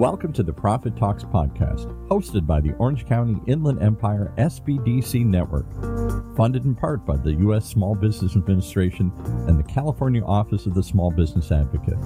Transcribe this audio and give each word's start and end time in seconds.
Welcome 0.00 0.32
to 0.32 0.42
the 0.42 0.50
Profit 0.50 0.96
Talks 0.96 1.24
podcast, 1.24 1.84
hosted 2.08 2.46
by 2.46 2.62
the 2.62 2.72
Orange 2.76 3.04
County 3.04 3.38
Inland 3.46 3.82
Empire 3.82 4.32
SBDC 4.38 5.26
Network, 5.26 5.66
funded 6.34 6.64
in 6.64 6.74
part 6.74 7.04
by 7.04 7.18
the 7.18 7.34
U.S. 7.34 7.66
Small 7.66 7.94
Business 7.94 8.34
Administration 8.34 9.12
and 9.46 9.58
the 9.58 9.62
California 9.62 10.24
Office 10.24 10.64
of 10.64 10.72
the 10.72 10.82
Small 10.82 11.10
Business 11.10 11.52
Advocate. 11.52 11.98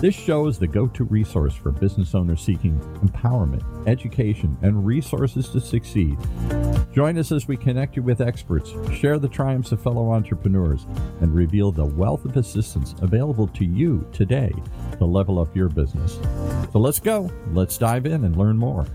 This 0.00 0.14
show 0.14 0.46
is 0.46 0.60
the 0.60 0.68
go 0.68 0.86
to 0.86 1.02
resource 1.02 1.56
for 1.56 1.72
business 1.72 2.14
owners 2.14 2.40
seeking 2.40 2.78
empowerment, 3.02 3.64
education, 3.88 4.56
and 4.62 4.86
resources 4.86 5.48
to 5.48 5.60
succeed. 5.60 6.16
Join 6.94 7.18
us 7.18 7.32
as 7.32 7.48
we 7.48 7.56
connect 7.56 7.96
you 7.96 8.04
with 8.04 8.20
experts, 8.20 8.72
share 8.94 9.18
the 9.18 9.28
triumphs 9.28 9.72
of 9.72 9.82
fellow 9.82 10.12
entrepreneurs, 10.12 10.86
and 11.20 11.34
reveal 11.34 11.72
the 11.72 11.84
wealth 11.84 12.24
of 12.24 12.36
assistance 12.36 12.94
available 13.02 13.48
to 13.48 13.64
you 13.64 14.08
today 14.12 14.52
to 14.98 15.04
level 15.04 15.40
up 15.40 15.56
your 15.56 15.68
business. 15.68 16.20
So 16.72 16.78
let's 16.78 17.00
go. 17.00 17.28
Let's 17.52 17.76
dive 17.76 18.06
in 18.06 18.24
and 18.24 18.36
learn 18.36 18.56
more. 18.56 18.86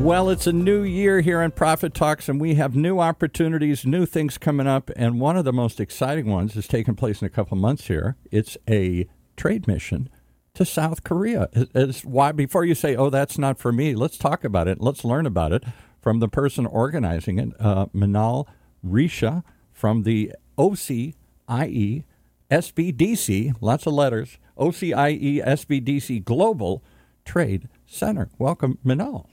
Well, 0.00 0.30
it's 0.30 0.46
a 0.46 0.52
new 0.52 0.82
year 0.82 1.20
here 1.20 1.42
on 1.42 1.50
Profit 1.50 1.92
Talks, 1.92 2.30
and 2.30 2.40
we 2.40 2.54
have 2.54 2.74
new 2.74 3.00
opportunities, 3.00 3.84
new 3.84 4.06
things 4.06 4.38
coming 4.38 4.66
up. 4.66 4.90
And 4.96 5.20
one 5.20 5.36
of 5.36 5.44
the 5.44 5.52
most 5.52 5.78
exciting 5.78 6.24
ones 6.24 6.56
is 6.56 6.66
taking 6.66 6.94
place 6.94 7.20
in 7.20 7.26
a 7.26 7.30
couple 7.30 7.58
months 7.58 7.86
here. 7.88 8.16
It's 8.30 8.56
a 8.68 9.06
trade 9.36 9.68
mission 9.68 10.08
to 10.54 10.64
South 10.64 11.04
Korea. 11.04 11.50
It's 11.52 12.02
why 12.02 12.32
before 12.32 12.64
you 12.64 12.74
say, 12.74 12.96
"Oh, 12.96 13.10
that's 13.10 13.36
not 13.36 13.58
for 13.58 13.72
me," 13.72 13.94
let's 13.94 14.16
talk 14.16 14.42
about 14.42 14.68
it. 14.68 14.80
Let's 14.80 15.04
learn 15.04 15.26
about 15.26 15.52
it 15.52 15.64
from 16.00 16.18
the 16.18 16.28
person 16.28 16.64
organizing 16.64 17.38
it, 17.38 17.50
uh, 17.60 17.86
Manal 17.94 18.46
Richa 18.84 19.44
from 19.70 20.04
the 20.04 20.32
OCIE 20.56 22.04
SBDC, 22.50 23.52
lots 23.60 23.86
of 23.86 23.92
letters, 23.92 24.38
OCIE 24.56 25.42
SBDC 25.44 26.20
Global 26.20 26.82
Trade 27.26 27.68
Center. 27.86 28.30
Welcome, 28.38 28.78
Manal. 28.84 29.26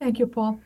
Thank 0.00 0.18
you, 0.18 0.26
Paul. 0.26 0.60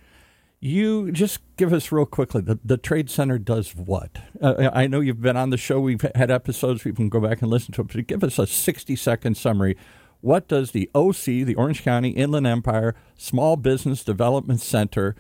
You 0.61 1.11
just 1.11 1.41
give 1.57 1.73
us 1.73 1.91
real 1.91 2.07
quickly 2.07 2.41
the, 2.41 2.59
the 2.65 2.77
Trade 2.77 3.11
Center 3.11 3.39
does 3.39 3.75
what? 3.75 4.19
Uh, 4.41 4.71
I 4.73 4.87
know 4.87 5.01
you've 5.01 5.21
been 5.21 5.37
on 5.37 5.51
the 5.51 5.57
show, 5.57 5.81
we've 5.81 6.07
had 6.15 6.31
episodes, 6.31 6.85
we 6.85 6.93
can 6.93 7.09
go 7.09 7.19
back 7.19 7.43
and 7.43 7.51
listen 7.51 7.73
to 7.75 7.81
it, 7.81 7.89
but 7.93 8.07
give 8.07 8.23
us 8.23 8.39
a 8.39 8.47
60 8.47 8.95
second 8.95 9.37
summary. 9.37 9.77
What 10.21 10.47
does 10.47 10.71
the 10.71 10.89
OC, 10.95 11.25
the 11.25 11.57
Orange 11.57 11.83
County 11.83 12.11
Inland 12.11 12.47
Empire 12.47 12.95
Small 13.17 13.57
Business 13.57 14.05
Development 14.05 14.61
Center, 14.61 15.17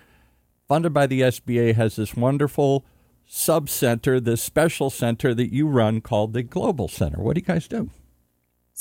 funded 0.68 0.94
by 0.94 1.08
the 1.08 1.22
SBA, 1.22 1.74
has 1.74 1.96
this 1.96 2.14
wonderful 2.14 2.84
sub 3.26 3.68
center, 3.68 4.20
this 4.20 4.40
special 4.40 4.90
center 4.90 5.34
that 5.34 5.52
you 5.52 5.66
run 5.66 6.00
called 6.00 6.34
the 6.34 6.44
Global 6.44 6.86
Center? 6.86 7.20
What 7.20 7.34
do 7.34 7.40
you 7.40 7.46
guys 7.46 7.66
do? 7.66 7.90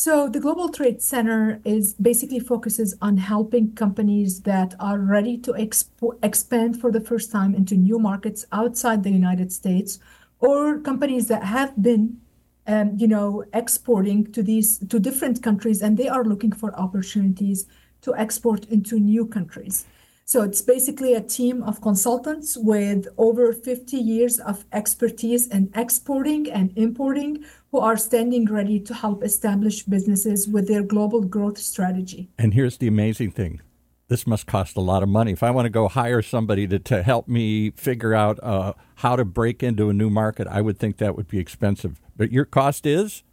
So 0.03 0.27
the 0.27 0.39
Global 0.39 0.69
Trade 0.69 0.99
Center 0.99 1.61
is 1.63 1.94
basically 1.94 2.39
focuses 2.39 2.95
on 3.03 3.17
helping 3.17 3.75
companies 3.75 4.41
that 4.41 4.73
are 4.80 4.97
ready 4.97 5.38
to 5.38 5.52
expo- 5.53 6.17
expand 6.23 6.81
for 6.81 6.91
the 6.91 6.99
first 6.99 7.31
time 7.31 7.53
into 7.53 7.75
new 7.75 7.99
markets 7.99 8.44
outside 8.52 9.03
the 9.03 9.11
United 9.11 9.52
States, 9.52 9.99
or 10.39 10.79
companies 10.79 11.27
that 11.27 11.44
have 11.44 11.79
been, 11.79 12.19
um, 12.66 12.94
you 12.97 13.07
know, 13.07 13.44
exporting 13.53 14.25
to 14.31 14.41
these 14.41 14.79
to 14.79 14.99
different 14.99 15.44
countries 15.44 15.83
and 15.83 15.97
they 15.97 16.09
are 16.09 16.23
looking 16.23 16.52
for 16.52 16.73
opportunities 16.79 17.67
to 18.02 18.16
export 18.16 18.66
into 18.72 18.99
new 18.99 19.27
countries. 19.27 19.85
So 20.25 20.44
it's 20.44 20.61
basically 20.61 21.13
a 21.13 21.22
team 21.22 21.61
of 21.61 21.81
consultants 21.81 22.57
with 22.57 23.07
over 23.17 23.53
50 23.53 23.97
years 23.97 24.39
of 24.39 24.66
expertise 24.72 25.45
in 25.47 25.69
exporting 25.75 26.49
and 26.49 26.72
importing 26.75 27.44
who 27.72 27.80
are 27.80 27.97
standing 27.97 28.45
ready 28.45 28.80
to 28.80 28.94
help 28.94 29.23
establish 29.23 29.83
businesses 29.83 30.47
with 30.47 30.67
their 30.67 30.83
global 30.83 31.22
growth 31.22 31.58
strategy. 31.58 32.30
And 32.38 32.53
here's 32.53 32.78
the 32.78 32.88
amazing 32.88 33.31
thing 33.31 33.62
this 34.09 34.28
must 34.28 34.45
cost 34.45 34.75
a 34.75 34.81
lot 34.81 35.03
of 35.03 35.07
money. 35.07 35.31
If 35.31 35.41
I 35.41 35.51
want 35.51 35.68
to 35.68 35.69
go 35.69 35.88
hire 35.88 36.22
somebody 36.22 36.68
to, 36.68 36.79
to 36.79 37.01
help 37.01 37.29
me 37.29 37.72
figure 37.72 38.13
out 38.13 38.44
uh, 38.44 38.73
how 38.95 39.16
to 39.16 39.23
break 39.23 39.63
into 39.63 39.90
a 39.90 39.94
new 39.94 40.09
market, 40.09 40.47
I 40.50 40.59
would 40.59 40.78
think 40.78 40.97
that 40.97 41.16
would 41.16 41.29
be 41.29 41.40
expensive. 41.40 42.01
But 42.18 42.29
your 42.29 42.44
cost 42.44 42.85
is? 42.85 43.23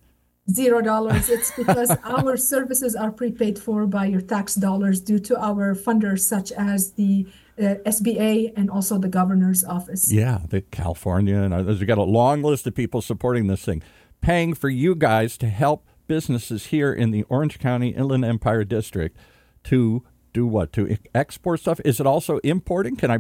Zero 0.49 0.81
dollars. 0.81 1.29
It's 1.37 1.51
because 1.51 1.91
our 2.05 2.37
services 2.37 2.95
are 2.95 3.11
prepaid 3.11 3.59
for 3.59 3.87
by 3.87 4.07
your 4.07 4.21
tax 4.21 4.55
dollars 4.55 5.01
due 5.01 5.19
to 5.19 5.37
our 5.37 5.75
funders, 5.75 6.21
such 6.21 6.53
as 6.53 6.93
the 6.93 7.27
uh, 7.59 7.75
SBA 7.85 8.53
and 8.57 8.71
also 8.71 8.99
the 8.99 9.09
governor's 9.09 9.65
office. 9.65 10.13
Yeah, 10.13 10.43
the 10.49 10.61
California 10.61 11.39
and 11.39 11.53
others. 11.53 11.81
We've 11.81 11.89
got 11.89 11.99
a 11.99 12.05
long 12.05 12.43
list 12.43 12.69
of 12.69 12.75
people 12.77 13.03
supporting 13.03 13.49
this 13.49 13.65
thing 13.65 13.83
paying 14.21 14.55
for 14.55 14.69
you 14.69 14.95
guys 14.95 15.37
to 15.39 15.49
help 15.49 15.87
businesses 16.07 16.67
here 16.67 16.93
in 16.93 17.11
the 17.11 17.23
Orange 17.25 17.59
County 17.59 17.91
Inland 17.91 18.25
Empire 18.25 18.65
District 18.65 19.17
to 19.65 20.05
do 20.33 20.47
what? 20.47 20.73
To 20.75 20.97
export 21.15 21.61
stuff? 21.61 21.81
Is 21.85 22.01
it 22.01 22.07
also 22.07 22.39
importing? 22.39 22.97
Can 22.97 23.11
i 23.11 23.19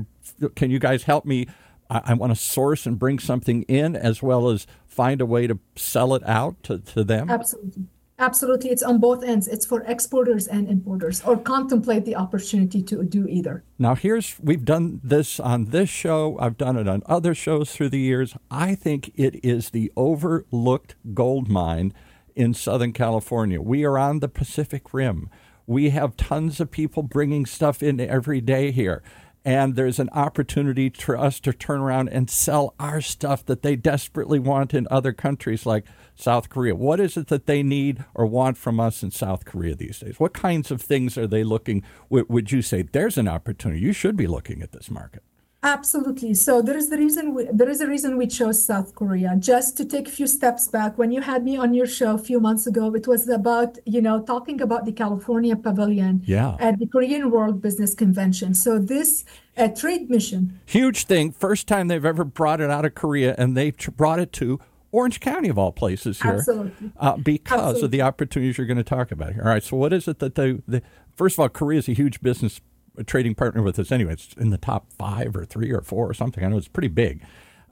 can 0.54 0.70
you 0.70 0.78
guys 0.78 1.04
help 1.04 1.25
me? 1.25 1.47
I, 1.91 2.03
I 2.06 2.14
want 2.14 2.32
to 2.32 2.36
source 2.36 2.86
and 2.86 2.98
bring 2.98 3.19
something 3.19 3.62
in 3.62 3.97
as 3.97 4.22
well 4.22 4.48
as 4.48 4.66
find 4.86 5.20
a 5.20 5.26
way 5.26 5.47
to 5.47 5.59
sell 5.76 6.14
it 6.14 6.26
out 6.26 6.62
to, 6.64 6.78
to 6.78 7.04
them? 7.04 7.30
Absolutely 7.30 7.84
Absolutely. 8.18 8.70
It's 8.70 8.82
on 8.82 8.98
both 8.98 9.22
ends. 9.22 9.46
It's 9.46 9.64
for 9.64 9.82
exporters 9.82 10.48
and 10.48 10.68
importers, 10.68 11.22
or 11.24 11.36
contemplate 11.36 12.04
the 12.04 12.16
opportunity 12.16 12.82
to 12.82 13.04
do 13.04 13.26
either. 13.28 13.62
Now, 13.78 13.94
here's 13.94 14.36
we've 14.40 14.64
done 14.64 15.00
this 15.04 15.38
on 15.38 15.66
this 15.66 15.88
show. 15.88 16.36
I've 16.40 16.58
done 16.58 16.76
it 16.76 16.88
on 16.88 17.02
other 17.06 17.34
shows 17.34 17.70
through 17.72 17.90
the 17.90 18.00
years. 18.00 18.34
I 18.50 18.74
think 18.74 19.12
it 19.14 19.44
is 19.44 19.70
the 19.70 19.92
overlooked 19.96 20.96
gold 21.14 21.48
mine 21.48 21.94
in 22.34 22.54
Southern 22.54 22.92
California. 22.92 23.60
We 23.60 23.84
are 23.84 23.98
on 23.98 24.18
the 24.18 24.28
Pacific 24.28 24.92
Rim. 24.92 25.30
We 25.66 25.90
have 25.90 26.16
tons 26.16 26.60
of 26.60 26.70
people 26.70 27.02
bringing 27.02 27.46
stuff 27.46 27.82
in 27.82 28.00
every 28.00 28.40
day 28.40 28.70
here 28.72 29.02
and 29.48 29.76
there's 29.76 29.98
an 29.98 30.10
opportunity 30.12 30.91
for 30.91 31.16
us 31.16 31.41
to 31.41 31.54
turn 31.54 31.81
around 31.81 32.10
and 32.10 32.28
sell 32.28 32.75
our 32.78 33.00
stuff 33.00 33.47
that 33.47 33.62
they 33.62 33.76
desperately 33.76 34.38
want 34.38 34.75
in 34.75 34.86
other 34.91 35.14
countries 35.14 35.64
like 35.64 35.86
South 36.14 36.50
Korea. 36.50 36.75
What 36.75 37.00
is 37.00 37.16
it 37.16 37.28
that 37.28 37.47
they 37.47 37.62
need 37.62 38.04
or 38.14 38.26
want 38.26 38.59
from 38.59 38.78
us 38.78 39.03
in 39.03 39.10
South 39.10 39.47
Korea 39.47 39.75
these 39.75 40.00
days? 40.00 40.20
What 40.20 40.34
kinds 40.34 40.70
of 40.70 40.82
things 40.82 41.16
are 41.16 41.26
they 41.26 41.44
looking? 41.44 41.82
Would 42.10 42.53
you 42.53 42.60
say 42.60 42.82
there's 42.82 43.16
an 43.16 43.26
opportunity? 43.26 43.81
You 43.81 43.94
should 43.94 44.19
be 44.19 44.26
looking 44.26 44.60
at 44.60 44.72
this 44.72 44.91
market. 44.91 45.22
Absolutely. 45.68 46.32
So 46.34 46.62
there 46.62 46.76
is 46.76 46.88
the 46.88 46.96
reason 46.96 47.34
we, 47.34 47.44
there 47.52 47.68
is 47.68 47.80
a 47.80 47.86
reason 47.86 48.16
we 48.16 48.26
chose 48.26 48.64
South 48.64 48.94
Korea. 48.94 49.36
Just 49.38 49.76
to 49.78 49.84
take 49.84 50.08
a 50.08 50.10
few 50.10 50.26
steps 50.26 50.66
back, 50.68 50.96
when 50.96 51.10
you 51.10 51.20
had 51.20 51.44
me 51.44 51.56
on 51.58 51.74
your 51.74 51.86
show 51.86 52.14
a 52.14 52.22
few 52.30 52.40
months 52.40 52.66
ago, 52.66 52.94
it 52.94 53.06
was 53.06 53.28
about 53.28 53.78
you 53.84 54.00
know 54.00 54.16
talking 54.22 54.60
about 54.60 54.86
the 54.86 54.92
California 54.92 55.56
Pavilion 55.56 56.22
yeah. 56.24 56.56
at 56.58 56.78
the 56.78 56.86
Korean 56.86 57.30
World 57.30 57.60
Business 57.60 57.94
Convention. 57.94 58.54
So 58.54 58.78
this 58.78 59.24
uh, 59.56 59.68
trade 59.68 60.08
mission, 60.08 60.58
huge 60.64 61.04
thing, 61.04 61.32
first 61.32 61.66
time 61.68 61.88
they've 61.88 62.10
ever 62.14 62.24
brought 62.24 62.60
it 62.60 62.70
out 62.70 62.84
of 62.84 62.94
Korea, 62.94 63.34
and 63.36 63.56
they 63.56 63.72
brought 63.96 64.20
it 64.20 64.32
to 64.34 64.58
Orange 64.90 65.20
County 65.20 65.50
of 65.50 65.58
all 65.58 65.72
places 65.72 66.22
here, 66.22 66.32
absolutely, 66.32 66.92
uh, 66.96 67.16
because 67.16 67.60
absolutely. 67.60 67.84
of 67.84 67.90
the 67.90 68.02
opportunities 68.02 68.56
you're 68.56 68.66
going 68.66 68.78
to 68.78 68.84
talk 68.84 69.12
about 69.12 69.34
here. 69.34 69.42
All 69.42 69.50
right. 69.50 69.62
So 69.62 69.76
what 69.76 69.92
is 69.92 70.08
it 70.08 70.18
that 70.20 70.34
they, 70.34 70.62
they 70.66 70.80
first 71.14 71.34
of 71.34 71.40
all, 71.40 71.48
Korea 71.50 71.80
is 71.80 71.88
a 71.88 71.92
huge 71.92 72.22
business 72.22 72.60
a 72.98 73.04
trading 73.04 73.34
partner 73.34 73.62
with 73.62 73.78
us 73.78 73.92
anyway. 73.92 74.14
It's 74.14 74.34
in 74.34 74.50
the 74.50 74.59
top 74.59 74.92
five 74.92 75.36
or 75.36 75.44
three 75.44 75.70
or 75.70 75.81
four 75.81 76.09
or 76.09 76.14
something. 76.14 76.44
I 76.44 76.48
know 76.48 76.59
it's 76.59 76.69
pretty 76.69 76.88
big. 76.88 77.22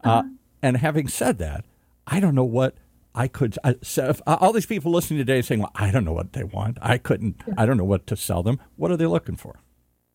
Uh, 0.05 0.09
uh-huh. 0.09 0.19
Uh, 0.19 0.23
and 0.63 0.77
having 0.79 1.09
said 1.09 1.39
that, 1.39 1.65
I 2.07 2.21
don't 2.21 2.35
know 2.35 2.45
what 2.45 2.77
I 3.15 3.29
could. 3.29 3.59
I, 3.65 3.77
so 3.83 4.09
if, 4.09 4.23
all 4.27 4.53
these 4.53 4.67
people 4.67 4.93
listening 4.93 5.19
today 5.19 5.43
saying, 5.43 5.61
"Well, 5.61 5.73
I 5.75 5.91
don't 5.91 6.05
know 6.05 6.13
what 6.13 6.33
they 6.33 6.45
want. 6.45 6.79
I 6.81 6.99
couldn't. 6.99 7.43
Yeah. 7.47 7.55
I 7.59 7.67
don't 7.67 7.77
know 7.77 7.85
what 7.85 8.07
to 8.09 8.17
sell 8.17 8.43
them. 8.43 8.61
What 8.77 8.91
are 8.91 8.97
they 8.97 9.07
looking 9.07 9.37
for?" 9.37 9.61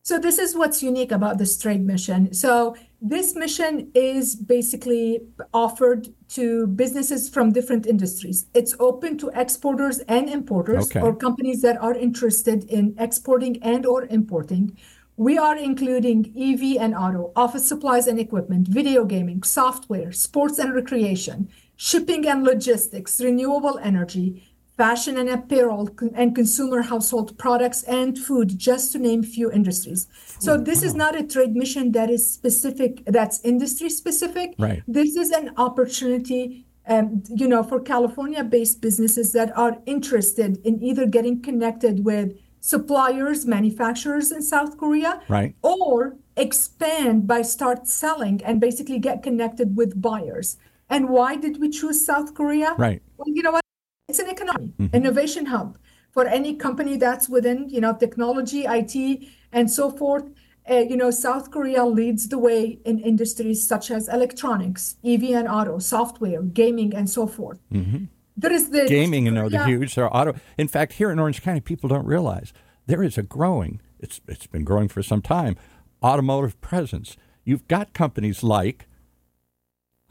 So 0.04 0.18
this 0.18 0.38
is 0.38 0.56
what's 0.56 0.82
unique 0.82 1.12
about 1.12 1.38
this 1.38 1.56
trade 1.56 1.86
mission. 1.86 2.34
So 2.34 2.74
this 3.00 3.36
mission 3.36 3.92
is 3.94 4.34
basically 4.34 5.20
offered 5.54 6.08
to 6.30 6.66
businesses 6.66 7.28
from 7.28 7.52
different 7.52 7.86
industries. 7.86 8.46
It's 8.52 8.74
open 8.80 9.16
to 9.18 9.30
exporters 9.32 10.00
and 10.00 10.28
importers 10.28 10.86
okay. 10.86 11.00
or 11.00 11.14
companies 11.14 11.62
that 11.62 11.80
are 11.80 11.94
interested 11.94 12.64
in 12.64 12.96
exporting 12.98 13.62
and 13.62 13.86
or 13.86 14.06
importing. 14.06 14.76
We 15.22 15.38
are 15.38 15.56
including 15.56 16.34
EV 16.36 16.82
and 16.82 16.96
auto, 16.96 17.30
office 17.36 17.64
supplies 17.64 18.08
and 18.08 18.18
equipment, 18.18 18.66
video 18.66 19.04
gaming, 19.04 19.44
software, 19.44 20.10
sports 20.10 20.58
and 20.58 20.74
recreation, 20.74 21.48
shipping 21.76 22.26
and 22.26 22.42
logistics, 22.42 23.20
renewable 23.20 23.78
energy, 23.84 24.42
fashion 24.76 25.16
and 25.16 25.28
apparel, 25.28 25.88
and 26.16 26.34
consumer 26.34 26.82
household 26.82 27.38
products 27.38 27.84
and 27.84 28.18
food, 28.18 28.58
just 28.58 28.90
to 28.92 28.98
name 28.98 29.22
few 29.22 29.48
industries. 29.52 30.08
So 30.40 30.56
this 30.56 30.82
is 30.82 30.96
not 30.96 31.14
a 31.14 31.22
trade 31.22 31.54
mission 31.54 31.92
that 31.92 32.10
is 32.10 32.28
specific, 32.28 33.04
that's 33.06 33.40
industry 33.44 33.90
specific. 33.90 34.56
Right. 34.58 34.82
This 34.88 35.14
is 35.14 35.30
an 35.30 35.52
opportunity 35.56 36.66
um, 36.88 37.22
you 37.28 37.46
know, 37.46 37.62
for 37.62 37.78
California-based 37.78 38.80
businesses 38.80 39.30
that 39.34 39.56
are 39.56 39.78
interested 39.86 40.58
in 40.66 40.82
either 40.82 41.06
getting 41.06 41.40
connected 41.40 42.04
with 42.04 42.32
suppliers, 42.62 43.44
manufacturers 43.44 44.30
in 44.30 44.40
South 44.40 44.78
Korea, 44.78 45.20
right. 45.28 45.54
or 45.62 46.16
expand 46.36 47.26
by 47.26 47.42
start 47.42 47.88
selling 47.88 48.40
and 48.44 48.60
basically 48.60 48.98
get 48.98 49.22
connected 49.22 49.76
with 49.76 50.00
buyers. 50.00 50.56
And 50.88 51.08
why 51.08 51.36
did 51.36 51.60
we 51.60 51.68
choose 51.68 52.06
South 52.06 52.34
Korea? 52.34 52.74
Right. 52.78 53.02
Well, 53.16 53.28
you 53.28 53.42
know 53.42 53.52
what? 53.52 53.64
It's 54.08 54.20
an 54.20 54.30
economy, 54.30 54.72
mm-hmm. 54.78 54.94
innovation 54.96 55.46
hub. 55.46 55.76
for 56.12 56.26
any 56.26 56.54
company 56.54 56.98
that's 56.98 57.26
within, 57.28 57.68
you 57.70 57.80
know, 57.80 57.94
technology, 57.94 58.64
IT, 58.68 59.26
and 59.50 59.70
so 59.70 59.90
forth. 59.90 60.24
Uh, 60.70 60.84
you 60.90 60.96
know, 60.96 61.10
South 61.10 61.50
Korea 61.50 61.84
leads 61.84 62.28
the 62.28 62.38
way 62.38 62.78
in 62.84 62.98
industries 63.00 63.66
such 63.66 63.90
as 63.90 64.08
electronics, 64.08 64.96
EV 65.04 65.22
and 65.40 65.48
auto, 65.48 65.78
software, 65.78 66.42
gaming, 66.42 66.94
and 66.94 67.08
so 67.08 67.26
forth. 67.26 67.58
Mm-hmm. 67.72 68.04
There 68.36 68.52
is 68.52 68.70
the 68.70 68.86
gaming, 68.86 69.26
you 69.26 69.32
know, 69.32 69.48
the 69.48 69.64
huge. 69.64 69.94
There 69.94 70.14
auto. 70.14 70.34
In 70.56 70.68
fact, 70.68 70.94
here 70.94 71.10
in 71.10 71.18
Orange 71.18 71.42
County, 71.42 71.60
people 71.60 71.88
don't 71.88 72.06
realize 72.06 72.52
there 72.86 73.02
is 73.02 73.18
a 73.18 73.22
growing. 73.22 73.80
It's 73.98 74.20
it's 74.26 74.46
been 74.46 74.64
growing 74.64 74.88
for 74.88 75.02
some 75.02 75.22
time. 75.22 75.56
Automotive 76.02 76.60
presence. 76.60 77.16
You've 77.44 77.66
got 77.68 77.92
companies 77.92 78.42
like 78.42 78.86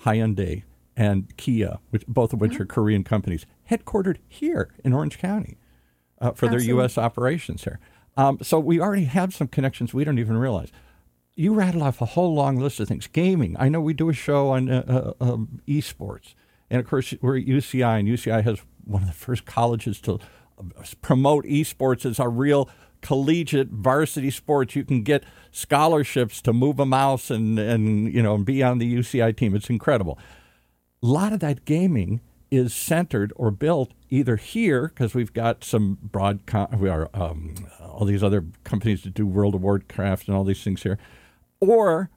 Hyundai 0.03 0.63
and 0.95 1.35
Kia, 1.37 1.79
which 1.89 2.05
both 2.07 2.33
of 2.33 2.41
which 2.41 2.53
mm-hmm. 2.53 2.63
are 2.63 2.65
Korean 2.65 3.03
companies, 3.03 3.45
headquartered 3.69 4.17
here 4.27 4.69
in 4.83 4.93
Orange 4.93 5.17
County 5.17 5.57
uh, 6.19 6.31
for 6.31 6.45
Absolutely. 6.45 6.57
their 6.57 6.75
U.S. 6.75 6.97
operations 6.97 7.63
here. 7.63 7.79
Um, 8.17 8.39
so 8.41 8.59
we 8.59 8.79
already 8.79 9.05
have 9.05 9.33
some 9.33 9.47
connections 9.47 9.93
we 9.93 10.03
don't 10.03 10.19
even 10.19 10.37
realize. 10.37 10.71
You 11.35 11.53
rattle 11.53 11.83
off 11.83 12.01
a 12.01 12.05
whole 12.05 12.33
long 12.33 12.57
list 12.57 12.79
of 12.79 12.87
things. 12.87 13.07
Gaming. 13.07 13.55
I 13.57 13.69
know 13.69 13.79
we 13.79 13.93
do 13.93 14.09
a 14.09 14.13
show 14.13 14.49
on 14.49 14.69
uh, 14.69 15.13
uh, 15.19 15.23
um, 15.23 15.61
esports, 15.67 16.35
and 16.71 16.79
of 16.79 16.87
course 16.87 17.13
we're 17.21 17.37
at 17.37 17.45
UCI, 17.45 17.99
and 17.99 18.07
UCI 18.07 18.43
has 18.43 18.59
one 18.85 19.03
of 19.03 19.07
the 19.09 19.13
first 19.13 19.45
colleges 19.45 19.99
to 20.01 20.13
uh, 20.57 20.83
promote 21.01 21.45
esports 21.45 22.05
as 22.05 22.17
a 22.17 22.29
real 22.29 22.69
collegiate 23.01 23.69
varsity 23.69 24.31
sports. 24.31 24.75
You 24.75 24.85
can 24.85 25.03
get 25.03 25.23
scholarships 25.51 26.41
to 26.43 26.53
move 26.53 26.79
a 26.79 26.85
mouse 26.85 27.29
and 27.29 27.59
and 27.59 28.11
you 28.11 28.23
know 28.23 28.35
and 28.35 28.45
be 28.45 28.63
on 28.63 28.77
the 28.77 28.95
UCI 28.95 29.35
team. 29.35 29.53
It's 29.53 29.69
incredible. 29.69 30.17
A 31.03 31.07
lot 31.07 31.33
of 31.33 31.41
that 31.41 31.65
gaming 31.65 32.21
is 32.49 32.73
centered 32.73 33.33
or 33.35 33.51
built 33.51 33.91
either 34.09 34.37
here 34.37 34.89
because 34.89 35.13
we've 35.13 35.33
got 35.33 35.63
some 35.63 35.97
broad 36.01 36.39
we 36.77 36.89
are 36.89 37.09
um, 37.13 37.55
all 37.81 38.05
these 38.05 38.23
other 38.23 38.45
companies 38.63 39.03
that 39.03 39.13
do 39.13 39.27
World 39.27 39.55
of 39.55 39.61
Warcraft 39.61 40.27
and 40.27 40.37
all 40.37 40.45
these 40.45 40.63
things 40.63 40.83
here, 40.83 40.97
or 41.59 42.09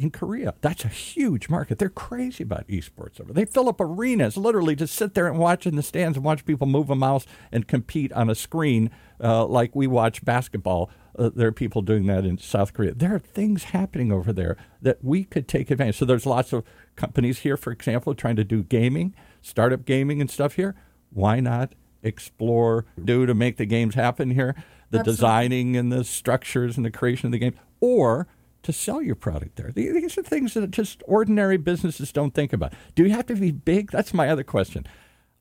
in 0.00 0.10
Korea. 0.10 0.54
That's 0.60 0.84
a 0.84 0.88
huge 0.88 1.48
market. 1.48 1.78
They're 1.78 1.88
crazy 1.88 2.42
about 2.42 2.66
esports 2.68 3.20
over. 3.20 3.32
There. 3.32 3.44
They 3.44 3.50
fill 3.50 3.68
up 3.68 3.80
arenas, 3.80 4.36
literally 4.36 4.74
just 4.74 4.94
sit 4.94 5.14
there 5.14 5.26
and 5.26 5.38
watch 5.38 5.66
in 5.66 5.76
the 5.76 5.82
stands 5.82 6.16
and 6.16 6.24
watch 6.24 6.44
people 6.44 6.66
move 6.66 6.90
a 6.90 6.96
mouse 6.96 7.26
and 7.52 7.68
compete 7.68 8.12
on 8.12 8.30
a 8.30 8.34
screen 8.34 8.90
uh, 9.22 9.44
like 9.46 9.76
we 9.76 9.86
watch 9.86 10.24
basketball. 10.24 10.90
Uh, 11.18 11.30
there 11.34 11.48
are 11.48 11.52
people 11.52 11.82
doing 11.82 12.06
that 12.06 12.24
in 12.24 12.38
South 12.38 12.72
Korea. 12.72 12.94
There 12.94 13.14
are 13.14 13.18
things 13.18 13.64
happening 13.64 14.10
over 14.10 14.32
there 14.32 14.56
that 14.80 15.04
we 15.04 15.24
could 15.24 15.46
take 15.46 15.70
advantage. 15.70 15.98
So 15.98 16.04
there's 16.04 16.26
lots 16.26 16.52
of 16.52 16.64
companies 16.96 17.40
here, 17.40 17.56
for 17.56 17.72
example, 17.72 18.14
trying 18.14 18.36
to 18.36 18.44
do 18.44 18.62
gaming 18.62 19.14
startup 19.42 19.84
gaming 19.84 20.20
and 20.20 20.30
stuff 20.30 20.54
here. 20.54 20.74
Why 21.10 21.40
not 21.40 21.74
explore, 22.02 22.86
do 23.02 23.26
to 23.26 23.34
make 23.34 23.56
the 23.56 23.66
games 23.66 23.94
happen 23.94 24.30
here? 24.30 24.54
The 24.90 25.00
Absolutely. 25.00 25.12
designing 25.12 25.76
and 25.76 25.92
the 25.92 26.04
structures 26.04 26.76
and 26.76 26.84
the 26.84 26.90
creation 26.90 27.26
of 27.26 27.32
the 27.32 27.38
game, 27.38 27.54
or 27.80 28.26
to 28.62 28.72
sell 28.72 29.00
your 29.00 29.14
product 29.14 29.56
there. 29.56 29.70
These 29.72 30.18
are 30.18 30.22
things 30.22 30.54
that 30.54 30.70
just 30.70 31.02
ordinary 31.06 31.56
businesses 31.56 32.12
don't 32.12 32.34
think 32.34 32.52
about. 32.52 32.72
Do 32.94 33.04
you 33.04 33.10
have 33.10 33.26
to 33.26 33.34
be 33.34 33.52
big? 33.52 33.90
That's 33.90 34.12
my 34.12 34.28
other 34.28 34.44
question. 34.44 34.86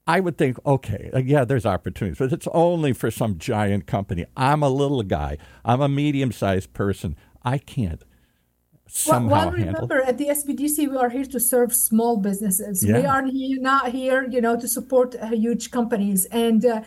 I 0.08 0.20
would 0.20 0.38
think, 0.38 0.58
okay, 0.66 1.12
yeah, 1.24 1.46
there's 1.46 1.66
opportunities, 1.66 2.18
but 2.18 2.34
it's 2.34 2.48
only 2.52 2.94
for 2.94 3.12
some 3.12 3.38
giant 3.38 3.86
company. 3.86 4.26
I'm 4.36 4.64
a 4.64 4.70
little 4.70 5.04
guy. 5.04 5.38
I'm 5.64 5.82
a 5.82 5.90
medium 5.90 6.32
sized 6.32 6.74
person. 6.74 7.16
I 7.44 7.58
can't 7.60 8.04
somehow 8.90 9.30
well, 9.30 9.52
remember 9.52 10.02
at 10.02 10.18
the 10.18 10.28
SBDC 10.28 10.90
we 10.90 10.98
are 10.98 11.10
here 11.10 11.26
to 11.26 11.40
serve 11.40 11.74
small 11.74 12.18
businesses. 12.18 12.84
Yeah. 12.84 13.00
We 13.00 13.06
are 13.06 13.26
here, 13.26 13.62
not 13.62 13.92
here, 13.92 14.28
you 14.28 14.42
know, 14.42 14.60
to 14.60 14.68
support 14.68 15.16
uh, 15.16 15.28
huge 15.28 15.72
companies. 15.72 16.26
And 16.26 16.66
uh, 16.66 16.82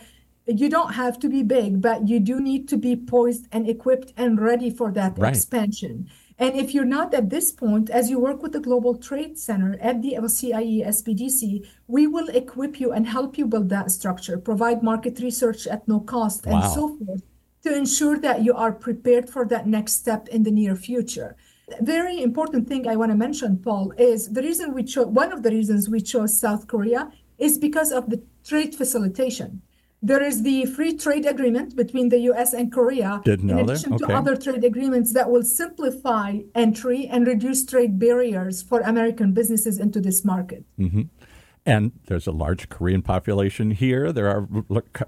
you 0.45 0.69
don't 0.69 0.93
have 0.93 1.17
to 1.19 1.29
be 1.29 1.43
big, 1.43 1.81
but 1.81 2.07
you 2.07 2.19
do 2.19 2.41
need 2.41 2.67
to 2.69 2.77
be 2.77 2.95
poised 2.95 3.47
and 3.51 3.69
equipped 3.69 4.13
and 4.17 4.39
ready 4.39 4.69
for 4.69 4.91
that 4.91 5.17
right. 5.17 5.33
expansion. 5.33 6.09
And 6.37 6.55
if 6.55 6.73
you're 6.73 6.85
not 6.85 7.13
at 7.13 7.29
this 7.29 7.51
point, 7.51 7.89
as 7.89 8.09
you 8.09 8.19
work 8.19 8.41
with 8.41 8.53
the 8.53 8.59
Global 8.59 8.95
Trade 8.97 9.37
Center 9.37 9.77
at 9.81 10.01
the 10.01 10.13
OCIE 10.13 10.85
SBDC, 10.85 11.67
we 11.87 12.07
will 12.07 12.29
equip 12.29 12.79
you 12.79 12.91
and 12.91 13.07
help 13.07 13.37
you 13.37 13.45
build 13.45 13.69
that 13.69 13.91
structure, 13.91 14.37
provide 14.37 14.83
market 14.83 15.19
research 15.19 15.67
at 15.67 15.87
no 15.87 15.99
cost, 15.99 16.45
wow. 16.45 16.61
and 16.61 16.73
so 16.73 16.97
forth 16.97 17.23
to 17.63 17.75
ensure 17.75 18.19
that 18.19 18.43
you 18.43 18.53
are 18.53 18.71
prepared 18.71 19.29
for 19.29 19.45
that 19.45 19.67
next 19.67 19.93
step 19.93 20.27
in 20.27 20.43
the 20.43 20.51
near 20.51 20.75
future 20.75 21.35
very 21.81 22.21
important 22.21 22.67
thing 22.67 22.87
I 22.87 22.95
want 22.95 23.11
to 23.11 23.17
mention, 23.17 23.57
Paul, 23.57 23.93
is 23.97 24.29
the 24.29 24.41
reason 24.41 24.73
we 24.73 24.83
chose 24.83 25.07
one 25.07 25.31
of 25.31 25.43
the 25.43 25.49
reasons 25.49 25.89
we 25.89 26.01
chose 26.01 26.37
South 26.37 26.67
Korea 26.67 27.11
is 27.37 27.57
because 27.57 27.91
of 27.91 28.09
the 28.09 28.21
trade 28.45 28.75
facilitation. 28.75 29.61
There 30.05 30.21
is 30.21 30.43
the 30.43 30.65
free 30.65 30.97
trade 30.97 31.25
agreement 31.25 31.75
between 31.75 32.09
the 32.09 32.19
US 32.31 32.53
and 32.53 32.71
Korea, 32.71 33.21
Didn't 33.23 33.49
in 33.49 33.57
addition 33.57 33.93
okay. 33.93 34.05
to 34.05 34.13
other 34.13 34.35
trade 34.35 34.63
agreements 34.63 35.13
that 35.13 35.31
will 35.31 35.43
simplify 35.43 36.39
entry 36.53 37.07
and 37.07 37.25
reduce 37.25 37.65
trade 37.65 37.97
barriers 37.97 38.61
for 38.61 38.81
American 38.81 39.33
businesses 39.33 39.79
into 39.79 40.01
this 40.01 40.25
market. 40.25 40.65
Mm-hmm. 40.77 41.03
And 41.65 41.93
there's 42.07 42.27
a 42.27 42.31
large 42.31 42.67
Korean 42.67 43.01
population 43.01 43.71
here. 43.71 44.11
There 44.11 44.27
are 44.27 44.45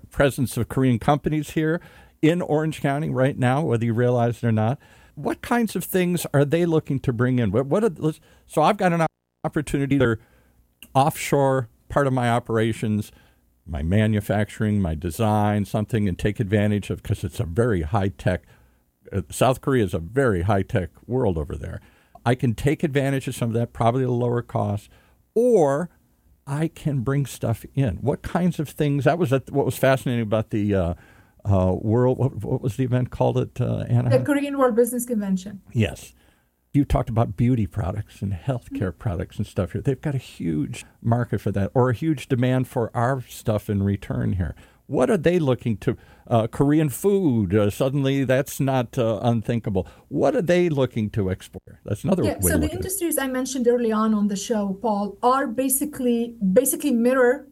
presence 0.09 0.55
of 0.55 0.69
Korean 0.69 0.97
companies 0.97 1.51
here 1.51 1.81
in 2.21 2.41
Orange 2.41 2.81
County 2.81 3.09
right 3.09 3.37
now, 3.37 3.61
whether 3.61 3.83
you 3.83 3.93
realize 3.93 4.37
it 4.37 4.47
or 4.47 4.53
not 4.53 4.79
what 5.15 5.41
kinds 5.41 5.75
of 5.75 5.83
things 5.83 6.27
are 6.33 6.45
they 6.45 6.65
looking 6.65 6.99
to 6.99 7.13
bring 7.13 7.39
in? 7.39 7.51
What, 7.51 7.65
what 7.65 7.83
are, 7.83 8.13
so 8.45 8.61
I've 8.61 8.77
got 8.77 8.93
an 8.93 9.05
opportunity 9.43 9.97
to 9.99 10.17
offshore 10.93 11.69
part 11.89 12.07
of 12.07 12.13
my 12.13 12.29
operations, 12.29 13.11
my 13.67 13.81
manufacturing, 13.81 14.81
my 14.81 14.95
design, 14.95 15.65
something, 15.65 16.07
and 16.07 16.17
take 16.17 16.39
advantage 16.39 16.89
of 16.89 17.01
because 17.01 17.23
it's 17.23 17.39
a 17.39 17.45
very 17.45 17.81
high 17.81 18.09
tech. 18.09 18.43
Uh, 19.11 19.21
South 19.29 19.61
Korea 19.61 19.83
is 19.83 19.93
a 19.93 19.99
very 19.99 20.43
high 20.43 20.61
tech 20.61 20.89
world 21.07 21.37
over 21.37 21.55
there. 21.55 21.81
I 22.25 22.35
can 22.35 22.53
take 22.53 22.83
advantage 22.83 23.27
of 23.27 23.35
some 23.35 23.49
of 23.49 23.53
that, 23.55 23.73
probably 23.73 24.03
at 24.03 24.09
a 24.09 24.11
lower 24.11 24.41
cost, 24.41 24.89
or 25.33 25.89
I 26.47 26.67
can 26.67 27.01
bring 27.01 27.25
stuff 27.25 27.65
in. 27.75 27.97
What 27.97 28.21
kinds 28.21 28.59
of 28.59 28.69
things? 28.69 29.03
That 29.05 29.17
was 29.17 29.31
what 29.31 29.65
was 29.65 29.77
fascinating 29.77 30.23
about 30.23 30.51
the. 30.51 30.75
Uh, 30.75 30.93
uh, 31.47 31.75
World. 31.79 32.17
What, 32.17 32.43
what, 32.43 32.61
was 32.61 32.75
the 32.75 32.83
event 32.83 33.11
called? 33.11 33.37
It 33.37 33.61
uh, 33.61 33.85
Anna. 33.87 34.09
The 34.09 34.25
Korean 34.25 34.57
World 34.57 34.75
Business 34.75 35.05
Convention. 35.05 35.61
Yes. 35.73 36.13
You 36.75 36.83
talked 36.83 37.09
about 37.09 37.37
beauty 37.37 37.67
products 37.67 38.21
and 38.21 38.33
healthcare 38.33 38.89
mm-hmm. 38.89 38.97
products 38.97 39.37
and 39.37 39.47
stuff 39.47 39.71
here. 39.71 39.81
They've 39.81 40.01
got 40.01 40.13
a 40.13 40.19
huge 40.19 40.85
market 41.01 41.39
for 41.39 41.51
that, 41.51 41.71
or 41.73 41.89
a 41.89 41.93
huge 41.93 42.27
demand 42.27 42.67
for 42.67 42.91
our 42.93 43.21
stuff 43.21 43.69
in 43.69 43.81
return 43.81 44.33
here. 44.33 44.55
What 44.87 45.09
are 45.09 45.17
they 45.17 45.39
looking 45.39 45.77
to? 45.77 45.97
Uh, 46.27 46.47
Korean 46.47 46.89
food. 46.89 47.55
Uh, 47.55 47.69
suddenly, 47.69 48.23
that's 48.23 48.59
not 48.59 48.97
uh, 48.97 49.19
unthinkable. 49.21 49.87
What 50.09 50.35
are 50.35 50.41
they 50.41 50.69
looking 50.69 51.09
to 51.11 51.31
export? 51.31 51.63
That's 51.83 52.03
another 52.03 52.23
yeah, 52.23 52.37
way. 52.39 52.51
So 52.51 52.57
the 52.57 52.71
industries 52.71 53.17
I 53.17 53.27
mentioned 53.27 53.67
early 53.67 53.91
on 53.91 54.13
on 54.13 54.27
the 54.27 54.35
show, 54.35 54.77
Paul, 54.81 55.17
are 55.23 55.47
basically 55.47 56.35
basically 56.53 56.91
mirror 56.91 57.47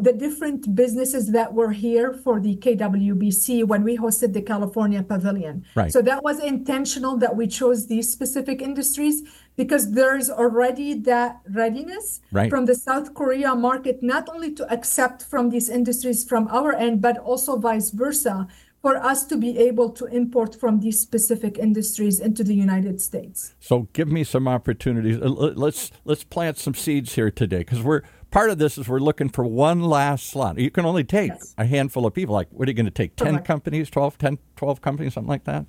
the 0.00 0.12
different 0.12 0.74
businesses 0.74 1.32
that 1.32 1.54
were 1.54 1.72
here 1.72 2.12
for 2.12 2.40
the 2.40 2.56
KWBC 2.56 3.64
when 3.64 3.84
we 3.84 3.96
hosted 3.96 4.32
the 4.32 4.42
California 4.42 5.02
Pavilion. 5.02 5.64
Right. 5.74 5.92
So 5.92 6.02
that 6.02 6.22
was 6.22 6.40
intentional 6.40 7.16
that 7.18 7.36
we 7.36 7.46
chose 7.46 7.86
these 7.86 8.12
specific 8.12 8.60
industries 8.60 9.22
because 9.56 9.92
there's 9.92 10.30
already 10.30 10.94
that 10.94 11.40
readiness 11.50 12.20
right. 12.32 12.50
from 12.50 12.66
the 12.66 12.74
South 12.74 13.14
Korea 13.14 13.54
market, 13.54 14.02
not 14.02 14.28
only 14.28 14.52
to 14.54 14.72
accept 14.72 15.24
from 15.24 15.50
these 15.50 15.68
industries 15.68 16.24
from 16.24 16.48
our 16.48 16.72
end, 16.72 17.02
but 17.02 17.18
also 17.18 17.56
vice 17.56 17.90
versa 17.90 18.46
for 18.80 18.96
us 18.96 19.24
to 19.26 19.36
be 19.36 19.58
able 19.58 19.90
to 19.90 20.06
import 20.06 20.54
from 20.54 20.80
these 20.80 21.00
specific 21.00 21.58
industries 21.58 22.20
into 22.20 22.44
the 22.44 22.54
United 22.54 23.00
States. 23.00 23.54
So 23.58 23.88
give 23.92 24.08
me 24.08 24.22
some 24.24 24.46
opportunities. 24.46 25.20
Uh, 25.20 25.28
let's 25.28 25.90
let's 26.04 26.24
plant 26.24 26.58
some 26.58 26.74
seeds 26.74 27.14
here 27.14 27.30
today 27.30 27.58
because 27.58 27.82
we're 27.82 28.02
part 28.30 28.50
of 28.50 28.58
this 28.58 28.78
is 28.78 28.88
we're 28.88 28.98
looking 28.98 29.28
for 29.28 29.44
one 29.44 29.80
last 29.80 30.26
slot. 30.26 30.58
You 30.58 30.70
can 30.70 30.84
only 30.84 31.04
take 31.04 31.32
yes. 31.32 31.54
a 31.58 31.64
handful 31.64 32.06
of 32.06 32.14
people. 32.14 32.34
Like, 32.34 32.48
what 32.50 32.68
are 32.68 32.70
you 32.70 32.74
going 32.76 32.86
to 32.86 32.90
take? 32.90 33.16
10 33.16 33.28
Correct. 33.28 33.46
companies, 33.46 33.90
12, 33.90 34.18
10, 34.18 34.38
12 34.56 34.80
companies, 34.80 35.14
something 35.14 35.28
like 35.28 35.44
that? 35.44 35.66